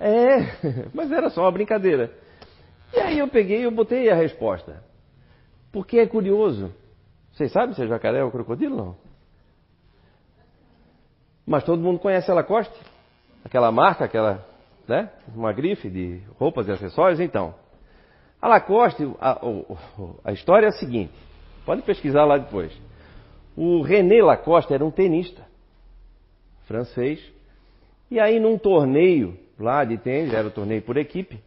É, 0.00 0.38
mas 0.94 1.12
era 1.12 1.28
só 1.28 1.42
uma 1.42 1.52
brincadeira. 1.52 2.10
E 2.94 2.98
aí 2.98 3.18
eu 3.18 3.28
peguei 3.28 3.60
e 3.60 3.64
eu 3.64 3.70
botei 3.70 4.10
a 4.10 4.14
resposta. 4.14 4.82
Porque 5.70 5.98
é 5.98 6.06
curioso. 6.06 6.72
Vocês 7.32 7.52
sabem 7.52 7.74
se 7.74 7.82
é 7.82 7.86
jacaré 7.86 8.24
ou 8.24 8.30
crocodilo? 8.30 8.76
Não. 8.76 8.96
Mas 11.46 11.64
todo 11.64 11.82
mundo 11.82 11.98
conhece 11.98 12.30
a 12.30 12.34
Lacoste? 12.34 12.74
Aquela 13.44 13.70
marca, 13.70 14.04
aquela, 14.04 14.44
né? 14.88 15.10
Uma 15.34 15.52
grife 15.52 15.88
de 15.88 16.20
roupas 16.38 16.66
e 16.66 16.72
acessórios, 16.72 17.20
então. 17.20 17.54
A 18.40 18.48
Lacoste, 18.48 19.04
a, 19.20 19.32
a, 19.32 19.40
a 20.24 20.32
história 20.32 20.66
é 20.66 20.68
a 20.70 20.72
seguinte. 20.72 21.12
Pode 21.64 21.82
pesquisar 21.82 22.24
lá 22.24 22.38
depois. 22.38 22.72
O 23.56 23.82
René 23.82 24.22
Lacoste 24.22 24.72
era 24.72 24.84
um 24.84 24.90
tenista 24.90 25.42
francês. 26.66 27.20
E 28.10 28.18
aí 28.18 28.40
num 28.40 28.56
torneio 28.56 29.36
lá 29.62 29.84
de 29.84 29.98
tênis, 29.98 30.32
era 30.32 30.46
o 30.46 30.50
torneio 30.50 30.82
por 30.82 30.96
equipe, 30.96 31.40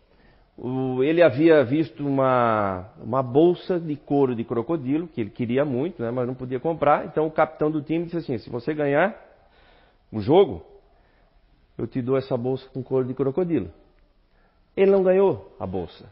o, 0.58 1.04
ele 1.04 1.21
havia 1.21 1.63
visto 1.63 2.06
uma, 2.06 2.89
uma 3.02 3.23
bolsa 3.23 3.80
de 3.80 3.95
couro 3.95 4.36
de 4.36 4.43
crocodilo, 4.43 5.08
que 5.08 5.21
ele 5.21 5.30
queria 5.30 5.65
muito, 5.65 6.02
né, 6.02 6.12
mas 6.12 6.28
não 6.28 6.36
podia 6.36 6.60
comprar. 6.60 7.06
Então 7.06 7.26
o 7.26 7.32
capitão 7.32 7.71
do 7.71 7.82
time 7.82 8.06
disse 8.06 8.17
assim: 8.17 8.38
se 8.38 8.49
você 8.49 8.73
ganhar 8.73 9.15
o 10.12 10.21
jogo, 10.21 10.63
eu 11.78 11.88
te 11.88 12.02
dou 12.02 12.17
essa 12.17 12.38
bolsa 12.38 12.67
com 12.69 12.84
couro 12.84 13.06
de 13.06 13.13
crocodilo. 13.13 13.69
Ele 14.78 14.91
não 14.91 15.04
ganhou 15.04 15.56
a 15.60 15.65
bolsa. 15.65 16.06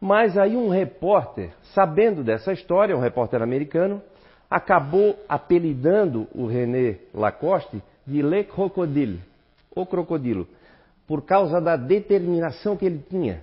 Mas 0.00 0.36
aí 0.36 0.56
um 0.56 0.68
repórter, 0.68 1.52
sabendo 1.74 2.22
dessa 2.22 2.52
história, 2.52 2.96
um 2.96 3.00
repórter 3.00 3.42
americano, 3.42 4.02
acabou 4.50 5.18
apelidando 5.28 6.28
o 6.34 6.46
René 6.46 6.98
Lacoste 7.12 7.82
de 8.06 8.22
Le 8.22 8.44
Crocodile, 8.44 9.20
o 9.74 9.84
crocodilo, 9.84 10.46
por 11.08 11.22
causa 11.22 11.58
da 11.58 11.74
determinação 11.74 12.76
que 12.76 12.84
ele 12.84 13.02
tinha. 13.08 13.42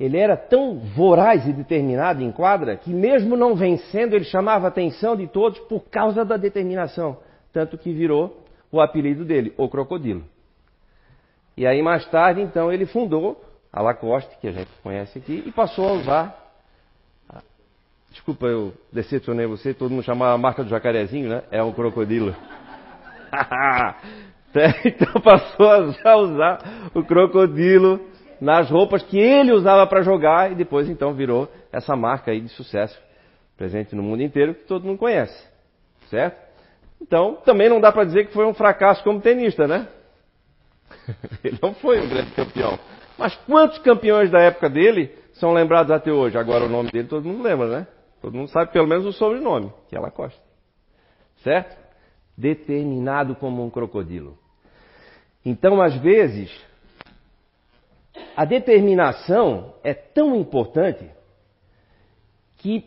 Ele 0.00 0.18
era 0.18 0.36
tão 0.36 0.78
voraz 0.78 1.46
e 1.46 1.52
determinado 1.52 2.22
em 2.22 2.32
quadra 2.32 2.74
que, 2.76 2.90
mesmo 2.90 3.36
não 3.36 3.54
vencendo, 3.54 4.14
ele 4.14 4.24
chamava 4.24 4.66
a 4.66 4.68
atenção 4.68 5.14
de 5.14 5.26
todos 5.28 5.60
por 5.60 5.84
causa 5.90 6.24
da 6.24 6.38
determinação. 6.38 7.18
Tanto 7.52 7.76
que 7.76 7.92
virou 7.92 8.42
o 8.72 8.80
apelido 8.80 9.24
dele, 9.24 9.52
o 9.58 9.68
Crocodilo. 9.68 10.24
E 11.54 11.66
aí, 11.66 11.82
mais 11.82 12.04
tarde, 12.06 12.40
então, 12.40 12.72
ele 12.72 12.86
fundou 12.86 13.44
a 13.70 13.82
Lacoste, 13.82 14.34
que 14.40 14.48
a 14.48 14.52
gente 14.52 14.70
conhece 14.82 15.18
aqui, 15.18 15.44
e 15.46 15.52
passou 15.52 15.86
a 15.86 15.92
usar. 15.92 16.42
Desculpa, 18.10 18.46
eu 18.46 18.72
decepcionei 18.90 19.46
você, 19.46 19.72
todo 19.72 19.90
mundo 19.90 20.02
chamava 20.02 20.32
a 20.32 20.38
marca 20.38 20.64
do 20.64 20.70
jacarezinho, 20.70 21.28
né? 21.28 21.42
É 21.50 21.62
o 21.62 21.72
crocodilo. 21.72 22.34
então 24.84 25.20
passou 25.22 25.66
a 26.04 26.16
usar 26.16 26.90
o 26.94 27.02
crocodilo 27.02 28.00
nas 28.40 28.68
roupas 28.68 29.02
que 29.02 29.18
ele 29.18 29.52
usava 29.52 29.86
para 29.86 30.02
jogar 30.02 30.50
e 30.50 30.54
depois 30.54 30.88
então 30.88 31.14
virou 31.14 31.48
essa 31.72 31.94
marca 31.94 32.32
aí 32.32 32.40
de 32.40 32.48
sucesso 32.48 33.00
presente 33.56 33.94
no 33.94 34.02
mundo 34.02 34.22
inteiro 34.22 34.54
que 34.54 34.64
todo 34.64 34.84
mundo 34.84 34.98
conhece, 34.98 35.48
certo? 36.10 36.36
Então 37.00 37.36
também 37.44 37.68
não 37.68 37.80
dá 37.80 37.92
para 37.92 38.04
dizer 38.04 38.26
que 38.26 38.32
foi 38.32 38.44
um 38.44 38.54
fracasso 38.54 39.02
como 39.04 39.20
tenista, 39.20 39.66
né? 39.66 39.88
ele 41.42 41.58
não 41.62 41.72
foi 41.74 42.00
um 42.00 42.08
grande 42.08 42.32
campeão. 42.32 42.78
Mas 43.16 43.34
quantos 43.46 43.78
campeões 43.78 44.30
da 44.30 44.40
época 44.40 44.68
dele 44.68 45.14
são 45.34 45.52
lembrados 45.52 45.90
até 45.90 46.12
hoje? 46.12 46.36
Agora 46.36 46.64
o 46.64 46.68
nome 46.68 46.90
dele 46.90 47.08
todo 47.08 47.26
mundo 47.26 47.42
lembra, 47.42 47.68
né? 47.68 47.86
Todo 48.20 48.36
mundo 48.36 48.48
sabe 48.48 48.72
pelo 48.72 48.86
menos 48.86 49.04
o 49.04 49.12
sobrenome, 49.12 49.72
que 49.88 49.96
é 49.96 50.00
Lacoste. 50.00 50.40
Certo? 51.42 51.76
Determinado 52.36 53.34
como 53.34 53.64
um 53.64 53.70
crocodilo. 53.70 54.41
Então, 55.44 55.80
às 55.82 55.96
vezes, 55.96 56.50
a 58.36 58.44
determinação 58.44 59.74
é 59.82 59.92
tão 59.92 60.36
importante 60.36 61.10
que, 62.58 62.84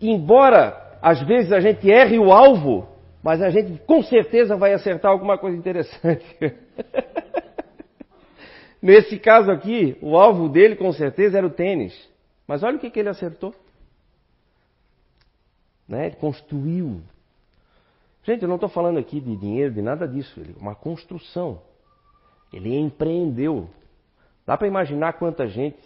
embora 0.00 0.80
às 1.02 1.20
vezes 1.22 1.52
a 1.52 1.58
gente 1.58 1.90
erre 1.90 2.16
o 2.18 2.32
alvo, 2.32 2.88
mas 3.22 3.42
a 3.42 3.50
gente 3.50 3.76
com 3.84 4.02
certeza 4.02 4.56
vai 4.56 4.72
acertar 4.72 5.10
alguma 5.10 5.36
coisa 5.36 5.56
interessante. 5.56 6.24
Nesse 8.80 9.18
caso 9.18 9.50
aqui, 9.50 9.96
o 10.00 10.16
alvo 10.16 10.48
dele 10.48 10.76
com 10.76 10.92
certeza 10.92 11.38
era 11.38 11.46
o 11.46 11.50
tênis. 11.50 11.92
Mas 12.46 12.62
olha 12.62 12.76
o 12.76 12.80
que, 12.80 12.90
que 12.90 13.00
ele 13.00 13.08
acertou. 13.08 13.54
Né? 15.88 16.06
Ele 16.06 16.16
construiu. 16.16 17.00
Gente, 18.24 18.42
eu 18.42 18.48
não 18.48 18.56
estou 18.56 18.68
falando 18.68 18.98
aqui 18.98 19.20
de 19.20 19.36
dinheiro, 19.36 19.72
de 19.72 19.82
nada 19.82 20.06
disso. 20.06 20.38
Ele, 20.40 20.54
uma 20.58 20.74
construção. 20.74 21.60
Ele 22.52 22.76
empreendeu. 22.76 23.68
Dá 24.46 24.56
para 24.56 24.68
imaginar 24.68 25.14
quanta 25.14 25.46
gente 25.46 25.82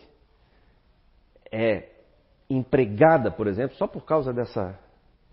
é 1.53 1.89
empregada, 2.49 3.31
por 3.31 3.47
exemplo, 3.47 3.77
só 3.77 3.87
por 3.87 4.05
causa 4.05 4.33
dessa, 4.33 4.79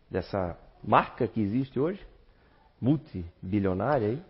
dessa 0.09 0.57
marca 0.83 1.27
que 1.27 1.41
existe 1.41 1.79
hoje, 1.79 1.99
multibilionária 2.79 4.09
aí, 4.09 4.21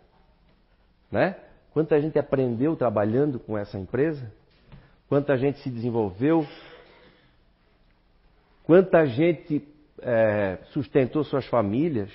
né? 1.11 1.35
Quanta 1.71 1.99
gente 1.99 2.19
aprendeu 2.19 2.75
trabalhando 2.75 3.39
com 3.39 3.57
essa 3.57 3.79
empresa, 3.79 4.31
quanta 5.09 5.35
gente 5.37 5.59
se 5.59 5.69
desenvolveu, 5.69 6.45
quanta 8.63 9.05
gente 9.07 9.67
é, 9.99 10.59
sustentou 10.65 11.23
suas 11.23 11.45
famílias, 11.47 12.11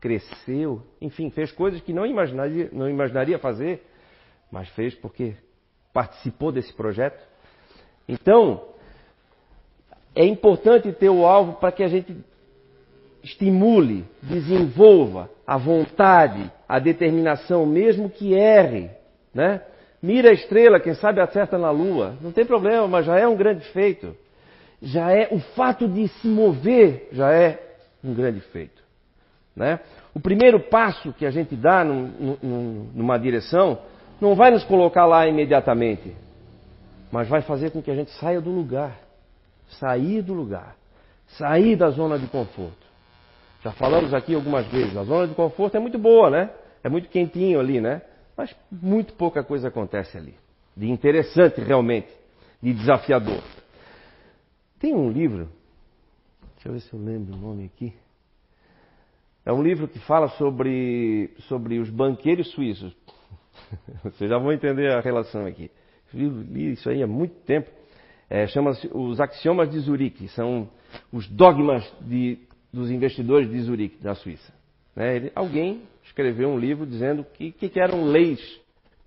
cresceu, 0.00 0.82
enfim, 1.00 1.30
fez 1.30 1.50
coisas 1.50 1.80
que 1.80 1.92
não 1.92 2.06
imaginaria, 2.06 2.70
não 2.72 2.88
imaginaria 2.88 3.38
fazer, 3.38 3.84
mas 4.50 4.68
fez 4.70 4.94
porque 4.94 5.34
participou 5.92 6.52
desse 6.52 6.72
projeto. 6.72 7.20
Então, 8.08 8.64
é 10.14 10.24
importante 10.24 10.92
ter 10.92 11.08
o 11.08 11.24
alvo 11.24 11.54
para 11.54 11.72
que 11.72 11.82
a 11.82 11.88
gente 11.88 12.16
estimule, 13.22 14.04
desenvolva 14.22 15.30
a 15.46 15.56
vontade, 15.56 16.50
a 16.68 16.78
determinação, 16.78 17.66
mesmo 17.66 18.08
que 18.08 18.34
erre, 18.34 18.90
né? 19.34 19.62
Mira 20.02 20.30
a 20.30 20.32
estrela, 20.32 20.80
quem 20.80 20.94
sabe 20.94 21.20
acerta 21.20 21.58
na 21.58 21.70
lua. 21.70 22.16
Não 22.22 22.32
tem 22.32 22.46
problema, 22.46 22.88
mas 22.88 23.04
já 23.04 23.18
é 23.18 23.28
um 23.28 23.36
grande 23.36 23.64
feito. 23.72 24.16
Já 24.80 25.12
é 25.12 25.28
o 25.30 25.38
fato 25.38 25.86
de 25.86 26.08
se 26.08 26.26
mover 26.26 27.08
já 27.12 27.30
é 27.32 27.60
um 28.02 28.14
grande 28.14 28.40
feito, 28.40 28.82
né? 29.54 29.80
O 30.14 30.20
primeiro 30.20 30.58
passo 30.58 31.12
que 31.12 31.26
a 31.26 31.30
gente 31.30 31.54
dá 31.54 31.84
num, 31.84 32.36
num, 32.42 32.90
numa 32.94 33.18
direção 33.18 33.78
não 34.20 34.34
vai 34.34 34.50
nos 34.50 34.64
colocar 34.64 35.06
lá 35.06 35.26
imediatamente, 35.26 36.14
mas 37.10 37.28
vai 37.28 37.42
fazer 37.42 37.70
com 37.70 37.82
que 37.82 37.90
a 37.90 37.94
gente 37.94 38.10
saia 38.12 38.40
do 38.40 38.50
lugar 38.50 39.10
sair 39.78 40.22
do 40.22 40.34
lugar, 40.34 40.76
sair 41.28 41.76
da 41.76 41.90
zona 41.90 42.18
de 42.18 42.26
conforto. 42.26 42.90
Já 43.62 43.72
falamos 43.72 44.14
aqui 44.14 44.34
algumas 44.34 44.66
vezes, 44.66 44.96
a 44.96 45.04
zona 45.04 45.28
de 45.28 45.34
conforto 45.34 45.76
é 45.76 45.80
muito 45.80 45.98
boa, 45.98 46.30
né? 46.30 46.50
É 46.82 46.88
muito 46.88 47.08
quentinho 47.08 47.60
ali, 47.60 47.80
né? 47.80 48.02
Mas 48.36 48.54
muito 48.70 49.12
pouca 49.14 49.44
coisa 49.44 49.68
acontece 49.68 50.16
ali. 50.16 50.34
De 50.76 50.88
interessante 50.90 51.60
realmente, 51.60 52.08
de 52.62 52.72
desafiador. 52.72 53.42
Tem 54.78 54.94
um 54.94 55.10
livro, 55.10 55.50
deixa 56.54 56.68
eu 56.68 56.72
ver 56.72 56.80
se 56.80 56.92
eu 56.92 56.98
lembro 56.98 57.34
o 57.34 57.36
nome 57.36 57.66
aqui. 57.66 57.92
É 59.44 59.52
um 59.52 59.62
livro 59.62 59.86
que 59.88 59.98
fala 60.00 60.28
sobre, 60.30 61.30
sobre 61.48 61.78
os 61.78 61.90
banqueiros 61.90 62.50
suíços. 62.52 62.94
Vocês 64.04 64.30
já 64.30 64.38
vão 64.38 64.52
entender 64.52 64.90
a 64.92 65.00
relação 65.00 65.46
aqui. 65.46 65.70
Li 66.12 66.72
isso 66.72 66.88
aí 66.90 67.02
há 67.02 67.06
muito 67.06 67.34
tempo 67.44 67.70
é, 68.30 68.46
chama-se 68.46 68.88
os 68.94 69.20
axiomas 69.20 69.68
de 69.68 69.80
Zurique, 69.80 70.28
são 70.28 70.68
os 71.12 71.26
dogmas 71.26 71.84
de, 72.00 72.38
dos 72.72 72.88
investidores 72.88 73.50
de 73.50 73.60
Zurique, 73.60 74.00
da 74.00 74.14
Suíça. 74.14 74.52
Né? 74.94 75.16
Ele, 75.16 75.32
alguém 75.34 75.82
escreveu 76.04 76.48
um 76.48 76.58
livro 76.58 76.86
dizendo 76.86 77.26
que, 77.34 77.50
que 77.50 77.80
eram 77.80 78.04
leis 78.04 78.40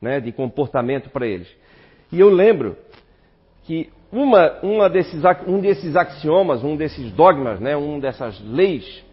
né, 0.02 0.20
de 0.20 0.34
comportamento 0.34 1.10
para 1.10 1.26
eles. 1.26 1.48
E 2.12 2.20
eu 2.20 2.30
lembro 2.30 2.76
que 3.64 3.90
uma, 4.12 4.60
uma 4.62 4.90
desses, 4.90 5.24
um 5.48 5.62
desses 5.62 5.96
axiomas, 5.96 6.62
um 6.62 6.76
desses 6.76 7.10
dogmas, 7.14 7.62
né, 7.62 7.78
uma 7.78 8.02
dessas 8.02 8.42
leis 8.42 9.04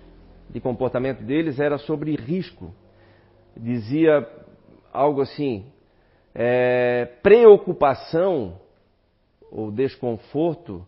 de 0.50 0.60
comportamento 0.60 1.22
deles 1.22 1.60
era 1.60 1.78
sobre 1.78 2.16
risco. 2.16 2.74
Dizia 3.56 4.26
algo 4.92 5.20
assim: 5.20 5.66
é, 6.34 7.06
preocupação 7.22 8.60
ou 9.50 9.70
desconforto 9.70 10.86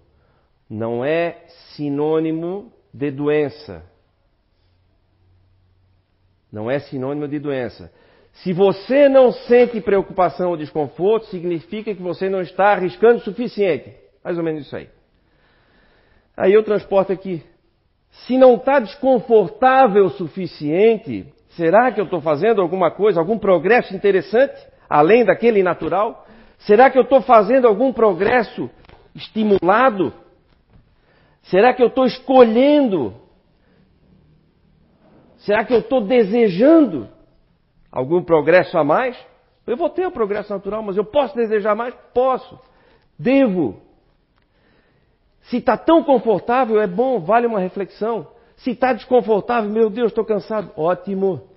não 0.69 1.05
é 1.05 1.45
sinônimo 1.75 2.73
de 2.93 3.11
doença. 3.11 3.85
Não 6.51 6.71
é 6.71 6.79
sinônimo 6.79 7.27
de 7.27 7.39
doença. 7.39 7.93
Se 8.33 8.53
você 8.53 9.09
não 9.09 9.33
sente 9.33 9.81
preocupação 9.81 10.51
ou 10.51 10.57
desconforto, 10.57 11.27
significa 11.27 11.95
que 11.95 12.03
você 12.03 12.29
não 12.29 12.41
está 12.41 12.73
arriscando 12.73 13.17
o 13.17 13.25
suficiente. 13.25 13.95
Mais 14.25 14.39
ou 14.39 14.45
menos 14.45 14.67
isso 14.67 14.77
aí. 14.77 14.89
Aí 16.37 16.53
eu 16.53 16.63
transporto 16.63 17.13
aqui. 17.13 17.43
Se 18.27 18.39
não 18.39 18.55
está 18.55 18.79
desconfortável 18.79 20.07
o 20.07 20.11
suficiente, 20.11 21.27
será 21.57 21.93
que 21.93 22.01
eu 22.01 22.05
estou 22.05 22.21
fazendo 22.21 22.61
alguma 22.61 22.91
coisa, 22.91 23.21
algum 23.21 23.39
progresso 23.39 23.95
interessante, 23.95 24.55
além 24.89 25.25
daquele 25.25 25.63
natural? 25.63 26.27
Será 26.59 26.91
que 26.91 26.99
eu 26.99 27.03
estou 27.03 27.21
fazendo 27.21 27.67
algum 27.67 27.93
progresso 27.93 28.71
estimulado? 29.15 30.13
Será 31.43 31.75
que 31.75 31.83
eu 31.83 31.89
estou 31.89 32.07
escolhendo? 32.07 33.15
Será 35.39 35.65
que 35.65 35.75
eu 35.75 35.81
estou 35.81 36.01
desejando 36.01 37.09
algum 37.91 38.23
progresso 38.23 38.79
a 38.79 38.85
mais? 38.85 39.17
Eu 39.67 39.77
vou 39.77 39.91
ter 39.91 40.07
o 40.07 40.13
progresso 40.13 40.53
natural, 40.53 40.83
mas 40.83 40.97
eu 40.97 41.05
posso 41.05 41.35
desejar 41.35 41.75
mais? 41.75 41.95
Posso. 42.15 42.59
Devo. 43.19 43.81
Se 45.43 45.57
está 45.59 45.77
tão 45.77 46.03
confortável, 46.03 46.81
é 46.81 46.87
bom, 46.87 47.21
vale 47.21 47.47
uma 47.47 47.59
reflexão. 47.59 48.29
Se 48.63 48.71
está 48.71 48.93
desconfortável, 48.93 49.71
meu 49.71 49.91
Deus, 49.91 50.13
estou 50.13 50.25
cansado. 50.25 50.71
Ótimo. 50.77 51.49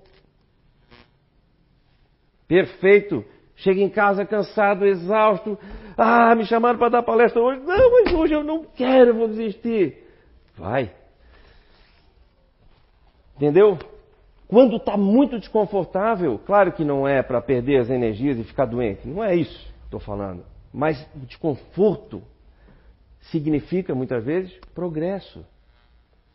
Perfeito. 2.48 3.24
Chega 3.56 3.80
em 3.80 3.88
casa 3.88 4.26
cansado, 4.26 4.84
exausto. 4.84 5.58
Ah, 5.96 6.34
me 6.34 6.44
chamaram 6.44 6.78
para 6.78 6.90
dar 6.90 7.02
palestra 7.02 7.40
hoje. 7.40 7.60
Não, 7.60 7.92
mas 7.92 8.12
hoje 8.12 8.34
eu 8.34 8.44
não 8.44 8.64
quero, 8.64 9.14
vou 9.14 9.28
desistir. 9.28 10.04
Vai. 10.56 10.92
Entendeu? 13.36 13.78
Quando 14.48 14.76
está 14.76 14.96
muito 14.96 15.38
desconfortável, 15.38 16.38
claro 16.44 16.72
que 16.72 16.84
não 16.84 17.06
é 17.06 17.22
para 17.22 17.40
perder 17.40 17.80
as 17.80 17.90
energias 17.90 18.38
e 18.38 18.44
ficar 18.44 18.66
doente. 18.66 19.06
Não 19.06 19.22
é 19.22 19.34
isso 19.34 19.58
que 19.58 19.84
estou 19.84 20.00
falando. 20.00 20.44
Mas 20.72 21.00
o 21.14 21.20
desconforto 21.20 22.22
significa 23.20 23.94
muitas 23.94 24.24
vezes 24.24 24.52
progresso. 24.74 25.44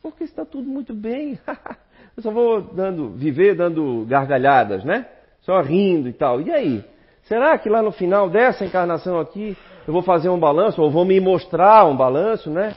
Porque 0.01 0.23
está 0.23 0.45
tudo 0.45 0.67
muito 0.67 0.93
bem. 0.93 1.39
eu 2.17 2.23
só 2.23 2.31
vou 2.31 2.61
dando, 2.61 3.09
viver 3.11 3.55
dando 3.55 4.05
gargalhadas, 4.07 4.83
né? 4.83 5.07
Só 5.41 5.61
rindo 5.61 6.07
e 6.09 6.13
tal. 6.13 6.41
E 6.41 6.51
aí? 6.51 6.83
Será 7.23 7.57
que 7.57 7.69
lá 7.69 7.81
no 7.81 7.91
final 7.91 8.29
dessa 8.29 8.65
encarnação 8.65 9.19
aqui 9.19 9.55
eu 9.87 9.93
vou 9.93 10.01
fazer 10.01 10.29
um 10.29 10.39
balanço, 10.39 10.81
ou 10.81 10.91
vou 10.91 11.05
me 11.05 11.19
mostrar 11.19 11.85
um 11.85 11.95
balanço, 11.95 12.49
né? 12.49 12.75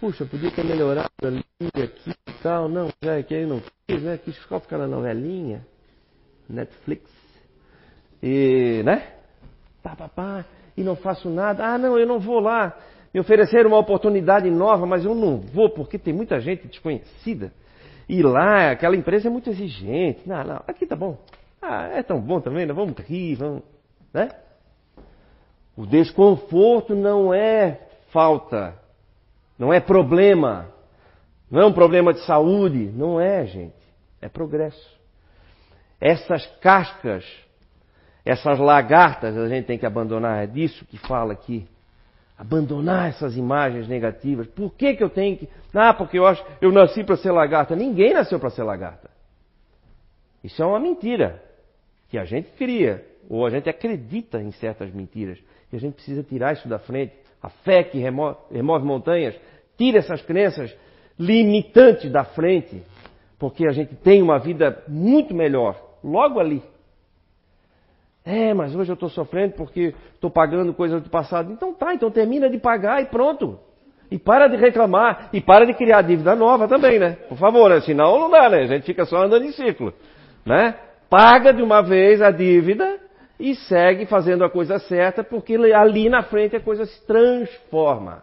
Puxa, 0.00 0.24
podia 0.24 0.50
ter 0.50 0.64
melhorado 0.64 1.10
ali, 1.22 1.44
aqui 1.60 2.10
e 2.10 2.32
tal. 2.42 2.68
Não, 2.68 2.88
já 3.02 3.18
é 3.18 3.22
que 3.22 3.34
aí 3.34 3.46
não 3.46 3.60
fiz, 3.86 4.02
né? 4.02 4.18
Quis 4.18 4.36
ficar, 4.38 4.60
ficar 4.60 4.78
na 4.78 4.86
novelinha, 4.86 5.64
Netflix. 6.48 7.10
E, 8.22 8.82
né? 8.84 9.14
Pá, 9.82 9.94
pá, 9.96 10.08
pá, 10.08 10.44
e 10.76 10.82
não 10.82 10.96
faço 10.96 11.28
nada. 11.28 11.64
Ah, 11.64 11.78
não, 11.78 11.98
eu 11.98 12.06
não 12.06 12.18
vou 12.18 12.40
lá. 12.40 12.76
Me 13.12 13.20
ofereceram 13.20 13.70
uma 13.70 13.78
oportunidade 13.78 14.50
nova, 14.50 14.86
mas 14.86 15.04
eu 15.04 15.14
não 15.14 15.38
vou 15.38 15.70
porque 15.70 15.98
tem 15.98 16.14
muita 16.14 16.40
gente 16.40 16.66
desconhecida. 16.68 17.52
E 18.08 18.22
lá, 18.22 18.70
aquela 18.70 18.96
empresa 18.96 19.28
é 19.28 19.30
muito 19.30 19.50
exigente. 19.50 20.28
Não, 20.28 20.42
não, 20.44 20.62
aqui 20.66 20.86
tá 20.86 20.96
bom. 20.96 21.18
Ah, 21.60 21.88
é 21.88 22.02
tão 22.02 22.20
bom 22.20 22.40
também, 22.40 22.66
né? 22.66 22.72
Vamos 22.72 22.96
rir, 22.98 23.34
vamos. 23.34 23.62
Né? 24.12 24.28
O 25.76 25.86
desconforto 25.86 26.94
não 26.94 27.32
é 27.32 27.80
falta, 28.10 28.74
não 29.58 29.72
é 29.72 29.80
problema, 29.80 30.68
não 31.50 31.60
é 31.60 31.66
um 31.66 31.72
problema 31.72 32.12
de 32.12 32.20
saúde, 32.24 32.90
não 32.94 33.20
é, 33.20 33.46
gente. 33.46 33.74
É 34.20 34.28
progresso. 34.28 34.98
Essas 36.00 36.46
cascas, 36.60 37.24
essas 38.24 38.58
lagartas 38.58 39.36
a 39.36 39.48
gente 39.48 39.66
tem 39.66 39.78
que 39.78 39.86
abandonar, 39.86 40.42
é 40.42 40.46
disso 40.46 40.84
que 40.86 40.98
fala 40.98 41.32
aqui. 41.32 41.66
Abandonar 42.40 43.10
essas 43.10 43.36
imagens 43.36 43.86
negativas. 43.86 44.46
Por 44.46 44.72
que, 44.72 44.94
que 44.94 45.04
eu 45.04 45.10
tenho 45.10 45.36
que. 45.36 45.46
Ah, 45.74 45.92
porque 45.92 46.18
eu 46.18 46.26
acho 46.26 46.42
eu 46.58 46.72
nasci 46.72 47.04
para 47.04 47.18
ser 47.18 47.32
lagarta. 47.32 47.76
Ninguém 47.76 48.14
nasceu 48.14 48.40
para 48.40 48.48
ser 48.48 48.62
lagarta. 48.62 49.10
Isso 50.42 50.62
é 50.62 50.64
uma 50.64 50.80
mentira 50.80 51.42
que 52.08 52.16
a 52.16 52.24
gente 52.24 52.48
cria, 52.52 53.04
ou 53.28 53.44
a 53.44 53.50
gente 53.50 53.68
acredita 53.68 54.40
em 54.40 54.50
certas 54.52 54.90
mentiras, 54.90 55.38
e 55.70 55.76
a 55.76 55.78
gente 55.78 55.92
precisa 55.92 56.22
tirar 56.22 56.54
isso 56.54 56.66
da 56.66 56.78
frente. 56.78 57.12
A 57.42 57.50
fé 57.50 57.84
que 57.84 57.98
remove, 57.98 58.38
remove 58.50 58.86
montanhas, 58.86 59.38
tira 59.76 59.98
essas 59.98 60.22
crenças 60.22 60.74
limitantes 61.18 62.10
da 62.10 62.24
frente, 62.24 62.82
porque 63.38 63.66
a 63.66 63.72
gente 63.72 63.94
tem 63.96 64.22
uma 64.22 64.38
vida 64.38 64.82
muito 64.88 65.34
melhor 65.34 65.78
logo 66.02 66.40
ali. 66.40 66.62
É, 68.24 68.52
mas 68.52 68.74
hoje 68.74 68.90
eu 68.90 68.94
estou 68.94 69.08
sofrendo 69.08 69.54
porque 69.54 69.94
estou 70.14 70.30
pagando 70.30 70.74
coisas 70.74 71.02
do 71.02 71.08
passado. 71.08 71.52
Então 71.52 71.72
tá, 71.72 71.94
então 71.94 72.10
termina 72.10 72.48
de 72.50 72.58
pagar 72.58 73.02
e 73.02 73.06
pronto. 73.06 73.58
E 74.10 74.18
para 74.18 74.48
de 74.48 74.56
reclamar. 74.56 75.30
E 75.32 75.40
para 75.40 75.64
de 75.64 75.72
criar 75.72 76.02
dívida 76.02 76.34
nova 76.34 76.66
também, 76.66 76.98
né? 76.98 77.16
Por 77.28 77.38
favor, 77.38 77.70
né? 77.70 77.80
senão 77.80 78.18
não 78.18 78.30
dá, 78.30 78.50
né? 78.50 78.62
A 78.62 78.66
gente 78.66 78.84
fica 78.84 79.04
só 79.04 79.22
andando 79.22 79.44
em 79.44 79.52
ciclo. 79.52 79.94
Né? 80.44 80.74
Paga 81.08 81.52
de 81.52 81.62
uma 81.62 81.80
vez 81.82 82.20
a 82.20 82.30
dívida 82.30 82.98
e 83.38 83.54
segue 83.54 84.04
fazendo 84.04 84.44
a 84.44 84.50
coisa 84.50 84.78
certa, 84.78 85.24
porque 85.24 85.54
ali 85.54 86.08
na 86.08 86.22
frente 86.22 86.56
a 86.56 86.60
coisa 86.60 86.84
se 86.84 87.06
transforma. 87.06 88.22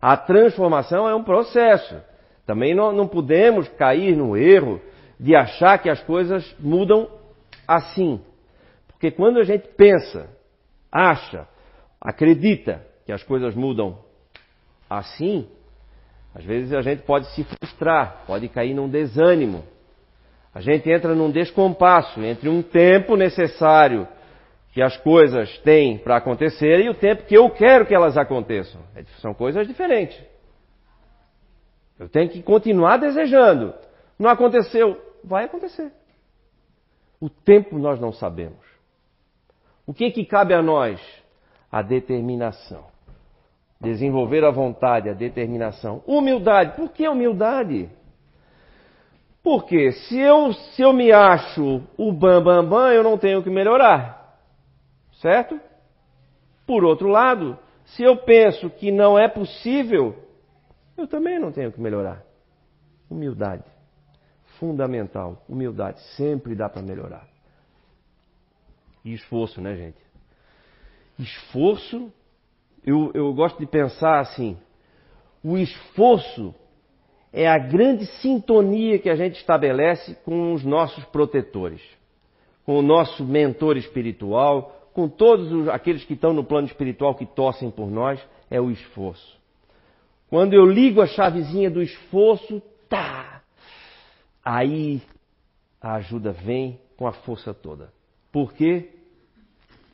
A 0.00 0.16
transformação 0.16 1.08
é 1.08 1.14
um 1.14 1.24
processo. 1.24 1.96
Também 2.44 2.74
não, 2.74 2.92
não 2.92 3.08
podemos 3.08 3.68
cair 3.70 4.14
no 4.14 4.36
erro 4.36 4.80
de 5.18 5.34
achar 5.34 5.78
que 5.78 5.88
as 5.88 6.00
coisas 6.02 6.54
mudam 6.60 7.08
assim. 7.66 8.20
Porque 8.96 9.10
quando 9.10 9.38
a 9.38 9.44
gente 9.44 9.68
pensa, 9.76 10.26
acha, 10.90 11.46
acredita 12.00 12.82
que 13.04 13.12
as 13.12 13.22
coisas 13.22 13.54
mudam 13.54 13.98
assim, 14.88 15.46
às 16.34 16.44
vezes 16.44 16.72
a 16.72 16.80
gente 16.80 17.02
pode 17.02 17.26
se 17.34 17.44
frustrar, 17.44 18.24
pode 18.26 18.48
cair 18.48 18.72
num 18.72 18.88
desânimo. 18.88 19.64
A 20.54 20.62
gente 20.62 20.90
entra 20.90 21.14
num 21.14 21.30
descompasso 21.30 22.22
entre 22.22 22.48
um 22.48 22.62
tempo 22.62 23.16
necessário 23.16 24.08
que 24.72 24.80
as 24.80 24.96
coisas 24.96 25.58
têm 25.58 25.98
para 25.98 26.16
acontecer 26.16 26.80
e 26.80 26.88
o 26.88 26.94
tempo 26.94 27.24
que 27.24 27.36
eu 27.36 27.50
quero 27.50 27.84
que 27.84 27.94
elas 27.94 28.16
aconteçam. 28.16 28.80
É 28.94 29.04
são 29.20 29.34
coisas 29.34 29.66
diferentes. 29.66 30.18
Eu 31.98 32.08
tenho 32.08 32.30
que 32.30 32.42
continuar 32.42 32.96
desejando. 32.96 33.74
Não 34.18 34.30
aconteceu, 34.30 34.98
vai 35.22 35.44
acontecer. 35.44 35.92
O 37.20 37.28
tempo 37.28 37.78
nós 37.78 38.00
não 38.00 38.12
sabemos. 38.12 38.75
O 39.86 39.94
que, 39.94 40.10
que 40.10 40.24
cabe 40.24 40.52
a 40.52 40.60
nós? 40.60 41.00
A 41.70 41.80
determinação. 41.80 42.84
Desenvolver 43.80 44.44
a 44.44 44.50
vontade, 44.50 45.08
a 45.08 45.12
determinação. 45.12 46.02
Humildade. 46.06 46.76
Por 46.76 46.90
que 46.90 47.06
humildade? 47.06 47.88
Porque 49.42 49.92
se 49.92 50.18
eu, 50.18 50.52
se 50.52 50.82
eu 50.82 50.92
me 50.92 51.12
acho 51.12 51.82
o 51.96 52.12
bam, 52.12 52.42
bam, 52.42 52.68
bam, 52.68 52.92
eu 52.92 53.04
não 53.04 53.16
tenho 53.16 53.42
que 53.44 53.50
melhorar. 53.50 54.40
Certo? 55.20 55.60
Por 56.66 56.84
outro 56.84 57.08
lado, 57.08 57.56
se 57.84 58.02
eu 58.02 58.16
penso 58.16 58.68
que 58.68 58.90
não 58.90 59.16
é 59.16 59.28
possível, 59.28 60.16
eu 60.96 61.06
também 61.06 61.38
não 61.38 61.52
tenho 61.52 61.70
que 61.70 61.80
melhorar. 61.80 62.24
Humildade. 63.08 63.62
Fundamental. 64.58 65.44
Humildade. 65.48 66.00
Sempre 66.16 66.56
dá 66.56 66.68
para 66.68 66.82
melhorar. 66.82 67.35
E 69.06 69.14
esforço, 69.14 69.60
né, 69.60 69.74
gente? 69.74 69.98
Esforço 71.18 72.12
eu, 72.86 73.10
eu 73.14 73.34
gosto 73.34 73.58
de 73.58 73.66
pensar 73.66 74.20
assim: 74.20 74.56
o 75.42 75.58
esforço 75.58 76.54
é 77.32 77.48
a 77.48 77.58
grande 77.58 78.06
sintonia 78.20 78.98
que 78.98 79.10
a 79.10 79.16
gente 79.16 79.36
estabelece 79.36 80.14
com 80.24 80.54
os 80.54 80.64
nossos 80.64 81.04
protetores, 81.06 81.82
com 82.64 82.78
o 82.78 82.82
nosso 82.82 83.24
mentor 83.24 83.76
espiritual, 83.76 84.88
com 84.94 85.08
todos 85.08 85.52
os, 85.52 85.68
aqueles 85.68 86.04
que 86.04 86.14
estão 86.14 86.32
no 86.32 86.44
plano 86.44 86.68
espiritual 86.68 87.14
que 87.16 87.26
torcem 87.26 87.70
por 87.70 87.90
nós, 87.90 88.20
é 88.48 88.60
o 88.60 88.70
esforço. 88.70 89.36
Quando 90.30 90.54
eu 90.54 90.64
ligo 90.64 91.00
a 91.00 91.06
chavezinha 91.06 91.70
do 91.70 91.82
esforço, 91.82 92.62
tá! 92.88 93.42
Aí 94.44 95.02
a 95.80 95.94
ajuda 95.94 96.32
vem 96.32 96.80
com 96.96 97.06
a 97.06 97.12
força 97.12 97.52
toda. 97.52 97.92
Por 98.32 98.52
quê? 98.52 98.95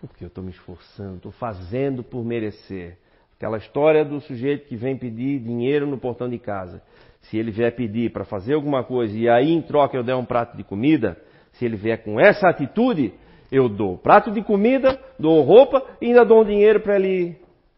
Porque 0.09 0.25
eu 0.25 0.29
estou 0.29 0.43
me 0.43 0.51
esforçando, 0.51 1.17
estou 1.17 1.31
fazendo 1.33 2.03
por 2.03 2.25
merecer. 2.25 2.99
Aquela 3.37 3.57
história 3.57 4.05
do 4.05 4.21
sujeito 4.21 4.67
que 4.67 4.77
vem 4.77 4.97
pedir 4.97 5.39
dinheiro 5.39 5.87
no 5.87 5.97
portão 5.97 6.29
de 6.29 6.39
casa. 6.39 6.83
Se 7.23 7.39
ele 7.39 7.53
vier 7.53 7.75
pedir 7.75 8.13
para 8.13 8.25
fazer 8.25 8.55
alguma 8.55 8.83
coisa 8.83 9.17
e 9.17 9.29
aí 9.29 9.53
em 9.53 9.63
troca 9.63 9.97
eu 9.97 10.03
der 10.03 10.17
um 10.17 10.25
prato 10.25 10.57
de 10.57 10.65
comida, 10.65 11.17
se 11.53 11.65
ele 11.65 11.77
vier 11.77 12.03
com 12.03 12.21
essa 12.21 12.49
atitude, 12.49 13.15
eu 13.51 13.69
dou 13.69 13.97
prato 13.97 14.33
de 14.33 14.43
comida, 14.43 15.01
dou 15.19 15.41
roupa 15.43 15.85
e 16.01 16.07
ainda 16.07 16.25
dou 16.25 16.43
um 16.43 16.45
dinheiro 16.45 16.81
para 16.81 16.97
ele 16.97 17.37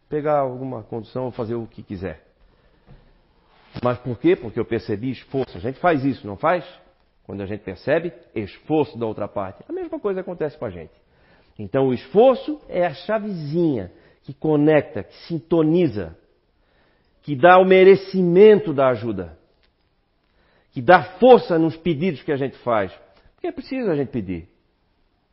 pegar 0.09 0.39
alguma 0.39 0.81
condição 0.81 1.25
ou 1.25 1.31
fazer 1.31 1.53
o 1.53 1.67
que 1.67 1.83
quiser. 1.83 2.25
Mas 3.83 3.99
por 3.99 4.17
quê? 4.17 4.35
Porque 4.35 4.59
eu 4.59 4.65
percebi 4.65 5.11
esforço. 5.11 5.57
A 5.57 5.61
gente 5.61 5.77
faz 5.79 6.03
isso, 6.03 6.25
não 6.25 6.37
faz? 6.37 6.65
Quando 7.23 7.41
a 7.41 7.45
gente 7.45 7.61
percebe 7.61 8.11
esforço 8.33 8.97
da 8.97 9.05
outra 9.05 9.27
parte. 9.27 9.63
A 9.69 9.73
mesma 9.73 9.99
coisa 9.99 10.21
acontece 10.21 10.57
com 10.57 10.65
a 10.65 10.69
gente. 10.69 11.04
Então 11.57 11.87
o 11.87 11.93
esforço 11.93 12.61
é 12.67 12.85
a 12.85 12.93
chavezinha 12.93 13.91
que 14.23 14.33
conecta, 14.33 15.03
que 15.03 15.15
sintoniza, 15.27 16.17
que 17.21 17.35
dá 17.35 17.57
o 17.57 17.65
merecimento 17.65 18.73
da 18.73 18.89
ajuda, 18.89 19.37
que 20.71 20.81
dá 20.81 21.03
força 21.19 21.57
nos 21.57 21.77
pedidos 21.77 22.21
que 22.21 22.31
a 22.31 22.37
gente 22.37 22.57
faz. 22.57 22.91
Porque 23.33 23.47
é 23.47 23.51
preciso 23.51 23.89
a 23.89 23.95
gente 23.95 24.09
pedir. 24.09 24.47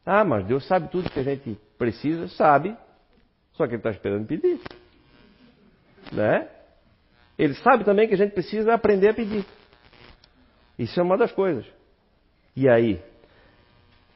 Ah, 0.05 0.25
mas 0.25 0.47
Deus 0.47 0.67
sabe 0.67 0.89
tudo 0.89 1.11
que 1.11 1.19
a 1.19 1.23
gente 1.23 1.59
precisa, 1.79 2.29
sabe. 2.29 2.77
Só 3.53 3.67
que 3.67 3.73
Ele 3.73 3.79
está 3.79 3.91
esperando 3.91 4.27
pedir. 4.27 4.61
Né? 6.13 6.49
Ele 7.39 7.55
sabe 7.55 7.85
também 7.85 8.09
que 8.09 8.15
a 8.15 8.19
gente 8.19 8.33
precisa 8.33 8.75
aprender 8.75 9.09
a 9.09 9.15
pedir. 9.15 9.45
Isso 10.79 10.99
é 10.99 11.03
uma 11.03 11.17
das 11.17 11.33
coisas. 11.33 11.65
E 12.55 12.69
aí? 12.69 13.01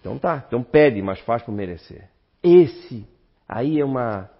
Então 0.06 0.20
tá, 0.20 0.44
então 0.46 0.62
pede, 0.62 1.02
mas 1.02 1.18
faz 1.18 1.42
por 1.42 1.50
merecer. 1.50 2.08
Esse 2.40 3.04
aí 3.48 3.80
é 3.80 3.84
uma 3.84 4.30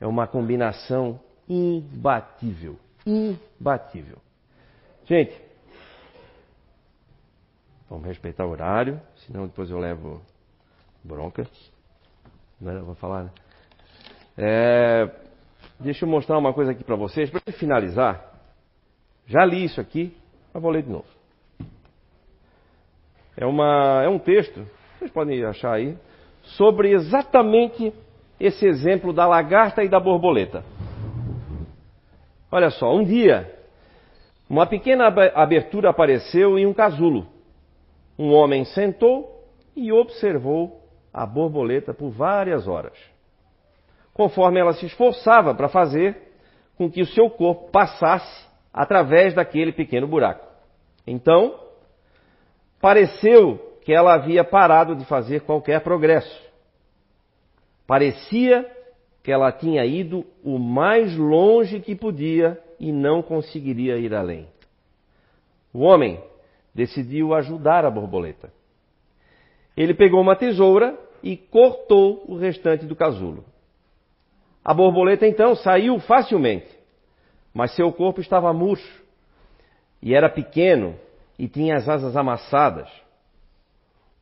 é 0.00 0.06
uma 0.06 0.26
combinação 0.26 1.20
imbatível, 1.46 2.78
imbatível. 3.04 4.16
Gente, 5.04 5.38
vamos 7.90 8.06
respeitar 8.06 8.46
o 8.46 8.50
horário, 8.50 8.98
senão 9.26 9.46
depois 9.46 9.70
eu 9.70 9.78
levo 9.78 10.22
bronca. 11.04 11.46
Não 12.58 12.72
é, 12.72 12.80
vou 12.80 12.94
falar. 12.94 13.24
Né? 13.24 13.30
É, 14.38 15.10
deixa 15.78 16.06
eu 16.06 16.08
mostrar 16.08 16.38
uma 16.38 16.54
coisa 16.54 16.72
aqui 16.72 16.82
para 16.82 16.96
vocês 16.96 17.28
para 17.28 17.52
finalizar. 17.52 18.32
Já 19.26 19.44
li 19.44 19.62
isso 19.62 19.78
aqui, 19.78 20.16
mas 20.54 20.62
vou 20.62 20.72
ler 20.72 20.84
de 20.84 20.90
novo. 20.90 21.08
É, 23.36 23.44
uma, 23.44 24.02
é 24.02 24.08
um 24.08 24.18
texto 24.18 24.66
vocês 25.02 25.10
podem 25.10 25.44
achar 25.44 25.72
aí, 25.72 25.96
sobre 26.42 26.92
exatamente 26.92 27.92
esse 28.38 28.64
exemplo 28.64 29.12
da 29.12 29.26
lagarta 29.26 29.82
e 29.82 29.88
da 29.88 29.98
borboleta. 29.98 30.64
Olha 32.52 32.70
só, 32.70 32.94
um 32.94 33.02
dia, 33.02 33.52
uma 34.48 34.64
pequena 34.64 35.08
abertura 35.34 35.90
apareceu 35.90 36.56
em 36.56 36.66
um 36.66 36.72
casulo. 36.72 37.26
Um 38.16 38.32
homem 38.32 38.64
sentou 38.64 39.44
e 39.74 39.90
observou 39.90 40.80
a 41.12 41.26
borboleta 41.26 41.92
por 41.92 42.10
várias 42.10 42.68
horas. 42.68 42.96
Conforme 44.14 44.60
ela 44.60 44.74
se 44.74 44.86
esforçava 44.86 45.52
para 45.52 45.68
fazer 45.68 46.16
com 46.76 46.88
que 46.88 47.02
o 47.02 47.06
seu 47.06 47.28
corpo 47.28 47.72
passasse 47.72 48.46
através 48.72 49.34
daquele 49.34 49.72
pequeno 49.72 50.06
buraco. 50.06 50.46
Então, 51.04 51.58
pareceu 52.80 53.71
que 53.84 53.92
ela 53.92 54.14
havia 54.14 54.44
parado 54.44 54.94
de 54.94 55.04
fazer 55.04 55.42
qualquer 55.42 55.80
progresso. 55.80 56.40
Parecia 57.86 58.68
que 59.22 59.30
ela 59.30 59.52
tinha 59.52 59.84
ido 59.84 60.24
o 60.42 60.58
mais 60.58 61.16
longe 61.16 61.80
que 61.80 61.94
podia 61.94 62.58
e 62.78 62.90
não 62.92 63.22
conseguiria 63.22 63.96
ir 63.96 64.14
além. 64.14 64.48
O 65.72 65.80
homem 65.80 66.22
decidiu 66.74 67.34
ajudar 67.34 67.84
a 67.84 67.90
borboleta. 67.90 68.52
Ele 69.76 69.94
pegou 69.94 70.20
uma 70.20 70.36
tesoura 70.36 70.98
e 71.22 71.36
cortou 71.36 72.24
o 72.26 72.36
restante 72.36 72.84
do 72.84 72.96
casulo. 72.96 73.44
A 74.64 74.72
borboleta 74.74 75.26
então 75.26 75.54
saiu 75.54 75.98
facilmente, 76.00 76.68
mas 77.54 77.74
seu 77.74 77.92
corpo 77.92 78.20
estava 78.20 78.52
murcho 78.52 79.02
e 80.00 80.14
era 80.14 80.28
pequeno 80.28 80.96
e 81.38 81.48
tinha 81.48 81.76
as 81.76 81.88
asas 81.88 82.16
amassadas. 82.16 82.88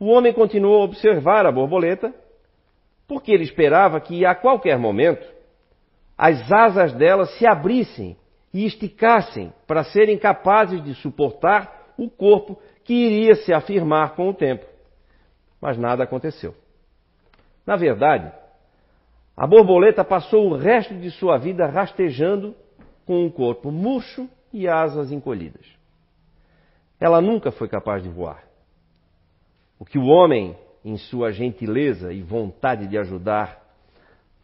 O 0.01 0.07
homem 0.07 0.33
continuou 0.33 0.81
a 0.81 0.85
observar 0.85 1.45
a 1.45 1.53
borboleta, 1.53 2.15
porque 3.07 3.31
ele 3.31 3.45
esperava 3.45 4.01
que 4.01 4.25
a 4.25 4.35
qualquer 4.35 4.79
momento 4.79 5.29
as 6.17 6.51
asas 6.51 6.95
dela 6.95 7.27
se 7.27 7.47
abrissem 7.47 8.17
e 8.53 8.65
esticassem 8.65 9.53
para 9.67 9.85
serem 9.85 10.19
capazes 10.19 10.83
de 10.83 10.95
suportar 10.95 11.93
o 11.99 12.09
corpo 12.09 12.59
que 12.83 12.95
iria 12.95 13.35
se 13.35 13.53
afirmar 13.53 14.15
com 14.15 14.31
o 14.31 14.35
tempo. 14.35 14.65
Mas 15.61 15.77
nada 15.77 16.05
aconteceu. 16.05 16.55
Na 17.67 17.77
verdade, 17.77 18.33
a 19.37 19.47
borboleta 19.47 20.03
passou 20.03 20.49
o 20.49 20.57
resto 20.57 20.95
de 20.95 21.11
sua 21.11 21.37
vida 21.37 21.67
rastejando 21.67 22.55
com 23.05 23.25
um 23.25 23.31
corpo 23.31 23.71
murcho 23.71 24.29
e 24.53 24.67
asas 24.67 25.13
encolhidas. 25.13 25.67
Ela 26.99 27.21
nunca 27.21 27.51
foi 27.51 27.69
capaz 27.69 28.03
de 28.03 28.09
voar. 28.09 28.50
O 29.81 29.85
que 29.85 29.99
o 29.99 30.05
homem 30.05 30.55
em 30.85 30.99
sua 30.99 31.33
gentileza 31.33 32.13
e 32.13 32.23
vontade 32.23 32.87
de 32.87 32.99
ajudar, 32.99 33.61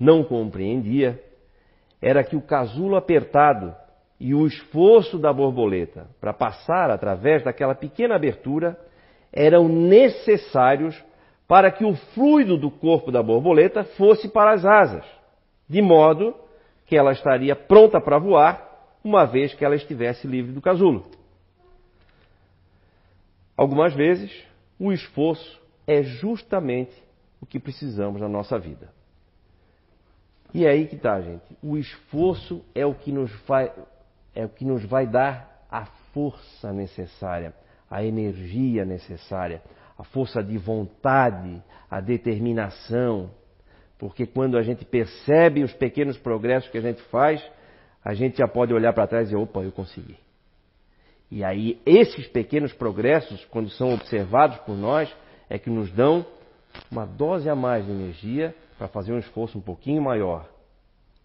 não 0.00 0.24
compreendia 0.24 1.22
era 2.00 2.24
que 2.24 2.36
o 2.36 2.42
casulo 2.42 2.96
apertado 2.96 3.74
e 4.18 4.34
o 4.34 4.46
esforço 4.46 5.18
da 5.18 5.32
borboleta 5.32 6.08
para 6.20 6.32
passar 6.32 6.90
através 6.90 7.44
daquela 7.44 7.74
pequena 7.74 8.16
abertura 8.16 8.78
eram 9.32 9.68
necessários 9.68 11.02
para 11.46 11.70
que 11.70 11.84
o 11.84 11.94
fluido 11.94 12.56
do 12.56 12.70
corpo 12.70 13.12
da 13.12 13.22
borboleta 13.22 13.84
fosse 13.84 14.28
para 14.28 14.52
as 14.52 14.64
asas, 14.64 15.04
de 15.68 15.82
modo 15.82 16.34
que 16.86 16.96
ela 16.96 17.12
estaria 17.12 17.54
pronta 17.54 18.00
para 18.00 18.18
voar 18.18 18.64
uma 19.04 19.26
vez 19.26 19.54
que 19.54 19.64
ela 19.64 19.76
estivesse 19.76 20.26
livre 20.26 20.52
do 20.52 20.62
casulo. 20.62 21.04
Algumas 23.56 23.94
vezes, 23.94 24.30
o 24.78 24.92
esforço 24.92 25.60
é 25.86 26.02
justamente 26.02 26.92
o 27.40 27.46
que 27.46 27.58
precisamos 27.58 28.20
na 28.20 28.28
nossa 28.28 28.58
vida. 28.58 28.90
E 30.52 30.64
é 30.64 30.70
aí 30.70 30.86
que 30.86 30.96
está, 30.96 31.20
gente. 31.20 31.44
O 31.62 31.76
esforço 31.76 32.64
é 32.74 32.84
o 32.86 32.94
que 32.94 33.12
nos 33.12 33.30
vai, 33.46 33.72
é 34.34 34.44
o 34.44 34.48
que 34.48 34.64
nos 34.64 34.84
vai 34.84 35.06
dar 35.06 35.66
a 35.70 35.84
força 36.12 36.72
necessária, 36.72 37.54
a 37.90 38.04
energia 38.04 38.84
necessária, 38.84 39.62
a 39.98 40.04
força 40.04 40.42
de 40.42 40.56
vontade, 40.56 41.62
a 41.90 42.00
determinação. 42.00 43.30
Porque 43.98 44.26
quando 44.26 44.56
a 44.56 44.62
gente 44.62 44.84
percebe 44.84 45.62
os 45.62 45.72
pequenos 45.72 46.18
progressos 46.18 46.70
que 46.70 46.78
a 46.78 46.82
gente 46.82 47.02
faz, 47.04 47.42
a 48.04 48.14
gente 48.14 48.38
já 48.38 48.46
pode 48.46 48.72
olhar 48.72 48.92
para 48.92 49.06
trás 49.06 49.30
e 49.30 49.36
opa, 49.36 49.60
eu 49.60 49.72
consegui. 49.72 50.16
E 51.30 51.44
aí 51.44 51.80
esses 51.84 52.26
pequenos 52.28 52.72
progressos, 52.72 53.44
quando 53.46 53.68
são 53.70 53.92
observados 53.92 54.58
por 54.58 54.76
nós, 54.76 55.14
é 55.48 55.58
que 55.58 55.70
nos 55.70 55.90
dão 55.90 56.24
uma 56.90 57.06
dose 57.06 57.48
a 57.48 57.54
mais 57.54 57.84
de 57.84 57.90
energia 57.90 58.54
para 58.78 58.88
fazer 58.88 59.12
um 59.12 59.18
esforço 59.18 59.58
um 59.58 59.62
pouquinho 59.62 60.02
maior 60.02 60.48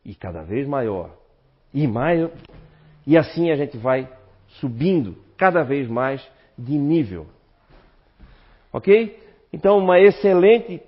e 0.03 0.15
cada 0.15 0.41
vez 0.41 0.67
maior 0.67 1.11
e 1.73 1.85
mais 1.87 2.29
e 3.05 3.17
assim 3.17 3.51
a 3.51 3.55
gente 3.55 3.77
vai 3.77 4.09
subindo 4.59 5.17
cada 5.37 5.63
vez 5.63 5.87
mais 5.87 6.25
de 6.57 6.77
nível. 6.77 7.27
Ok? 8.71 9.19
Então, 9.51 9.77
uma 9.77 9.99
excelente 9.99 10.81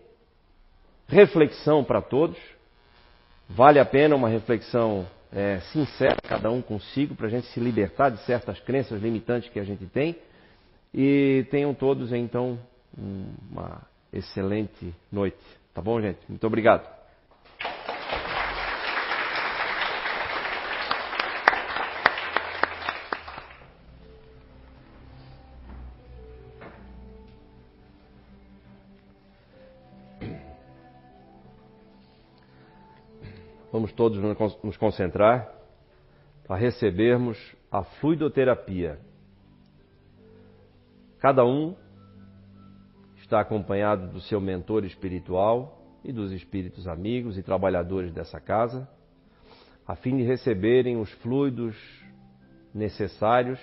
reflexão 1.08 1.84
para 1.84 2.02
todos. 2.02 2.38
Vale 3.50 3.80
a 3.80 3.86
pena 3.86 4.16
uma 4.16 4.30
reflexão 4.30 5.06
é, 5.36 5.60
sincera, 5.72 6.18
cada 6.22 6.52
um 6.52 6.62
consigo, 6.62 7.16
para 7.16 7.28
a 7.28 7.30
gente 7.30 7.48
se 7.48 7.60
libertar 7.60 8.10
de 8.10 8.20
certas 8.24 8.60
crenças 8.60 9.02
limitantes 9.02 9.50
que 9.50 9.60
a 9.60 9.64
gente 9.64 9.86
tem. 9.88 10.16
E 10.94 11.48
tenham 11.50 11.74
todos, 11.74 12.14
então, 12.14 12.60
uma 13.52 13.82
excelente 14.12 14.94
noite. 15.12 15.38
Tá 15.74 15.82
bom, 15.82 16.00
gente? 16.00 16.20
Muito 16.30 16.46
obrigado. 16.46 16.88
Vamos 33.74 33.92
todos 33.92 34.20
nos 34.64 34.78
concentrar 34.78 35.52
para 36.48 36.58
recebermos 36.58 37.40
a 37.72 37.84
fluidoterapia. 37.84 39.00
Cada 41.18 41.44
um 41.44 41.76
está 43.18 43.40
acompanhado 43.40 44.10
do 44.10 44.22
seu 44.22 44.40
mentor 44.40 44.86
espiritual 44.86 45.82
e 46.04 46.14
dos 46.14 46.32
espíritos 46.32 46.88
amigos 46.88 47.36
e 47.36 47.42
trabalhadores 47.42 48.14
dessa 48.14 48.40
casa, 48.40 48.88
a 49.88 49.96
fim 49.96 50.18
de 50.18 50.24
receberem 50.24 51.02
os 51.02 51.12
fluidos 51.14 51.76
necessários 52.72 53.60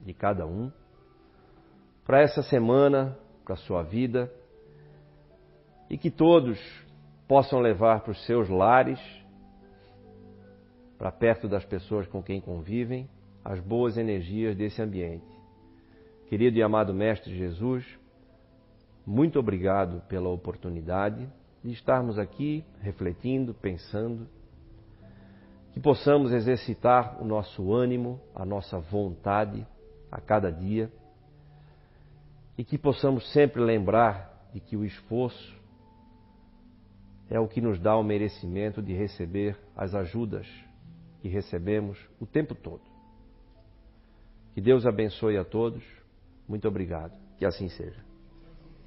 de 0.00 0.14
cada 0.14 0.46
um 0.46 0.72
para 2.02 2.22
essa 2.22 2.42
semana, 2.42 3.14
para 3.44 3.52
a 3.52 3.58
sua 3.58 3.82
vida, 3.82 4.32
e 5.90 5.98
que 5.98 6.10
todos 6.10 6.58
possam 7.32 7.60
levar 7.60 8.00
para 8.00 8.10
os 8.10 8.26
seus 8.26 8.46
lares, 8.50 9.00
para 10.98 11.10
perto 11.10 11.48
das 11.48 11.64
pessoas 11.64 12.06
com 12.06 12.22
quem 12.22 12.42
convivem, 12.42 13.08
as 13.42 13.58
boas 13.58 13.96
energias 13.96 14.54
desse 14.54 14.82
ambiente. 14.82 15.24
Querido 16.28 16.58
e 16.58 16.62
amado 16.62 16.92
Mestre 16.92 17.34
Jesus, 17.34 17.86
muito 19.06 19.38
obrigado 19.38 20.02
pela 20.08 20.28
oportunidade 20.28 21.26
de 21.64 21.72
estarmos 21.72 22.18
aqui 22.18 22.66
refletindo, 22.82 23.54
pensando, 23.54 24.28
que 25.72 25.80
possamos 25.80 26.34
exercitar 26.34 27.16
o 27.18 27.24
nosso 27.24 27.72
ânimo, 27.72 28.20
a 28.34 28.44
nossa 28.44 28.78
vontade 28.78 29.66
a 30.10 30.20
cada 30.20 30.52
dia 30.52 30.92
e 32.58 32.62
que 32.62 32.76
possamos 32.76 33.32
sempre 33.32 33.62
lembrar 33.62 34.50
de 34.52 34.60
que 34.60 34.76
o 34.76 34.84
esforço 34.84 35.61
é 37.32 37.40
o 37.40 37.48
que 37.48 37.60
nos 37.60 37.80
dá 37.80 37.96
o 37.96 38.02
merecimento 38.02 38.82
de 38.82 38.92
receber 38.92 39.56
as 39.74 39.94
ajudas 39.94 40.46
que 41.20 41.28
recebemos 41.28 41.98
o 42.20 42.26
tempo 42.26 42.54
todo. 42.54 42.82
Que 44.54 44.60
Deus 44.60 44.84
abençoe 44.84 45.38
a 45.38 45.44
todos 45.44 45.82
muito 46.46 46.68
obrigado. 46.68 47.12
Que 47.38 47.46
assim 47.46 47.70
seja. 47.70 48.11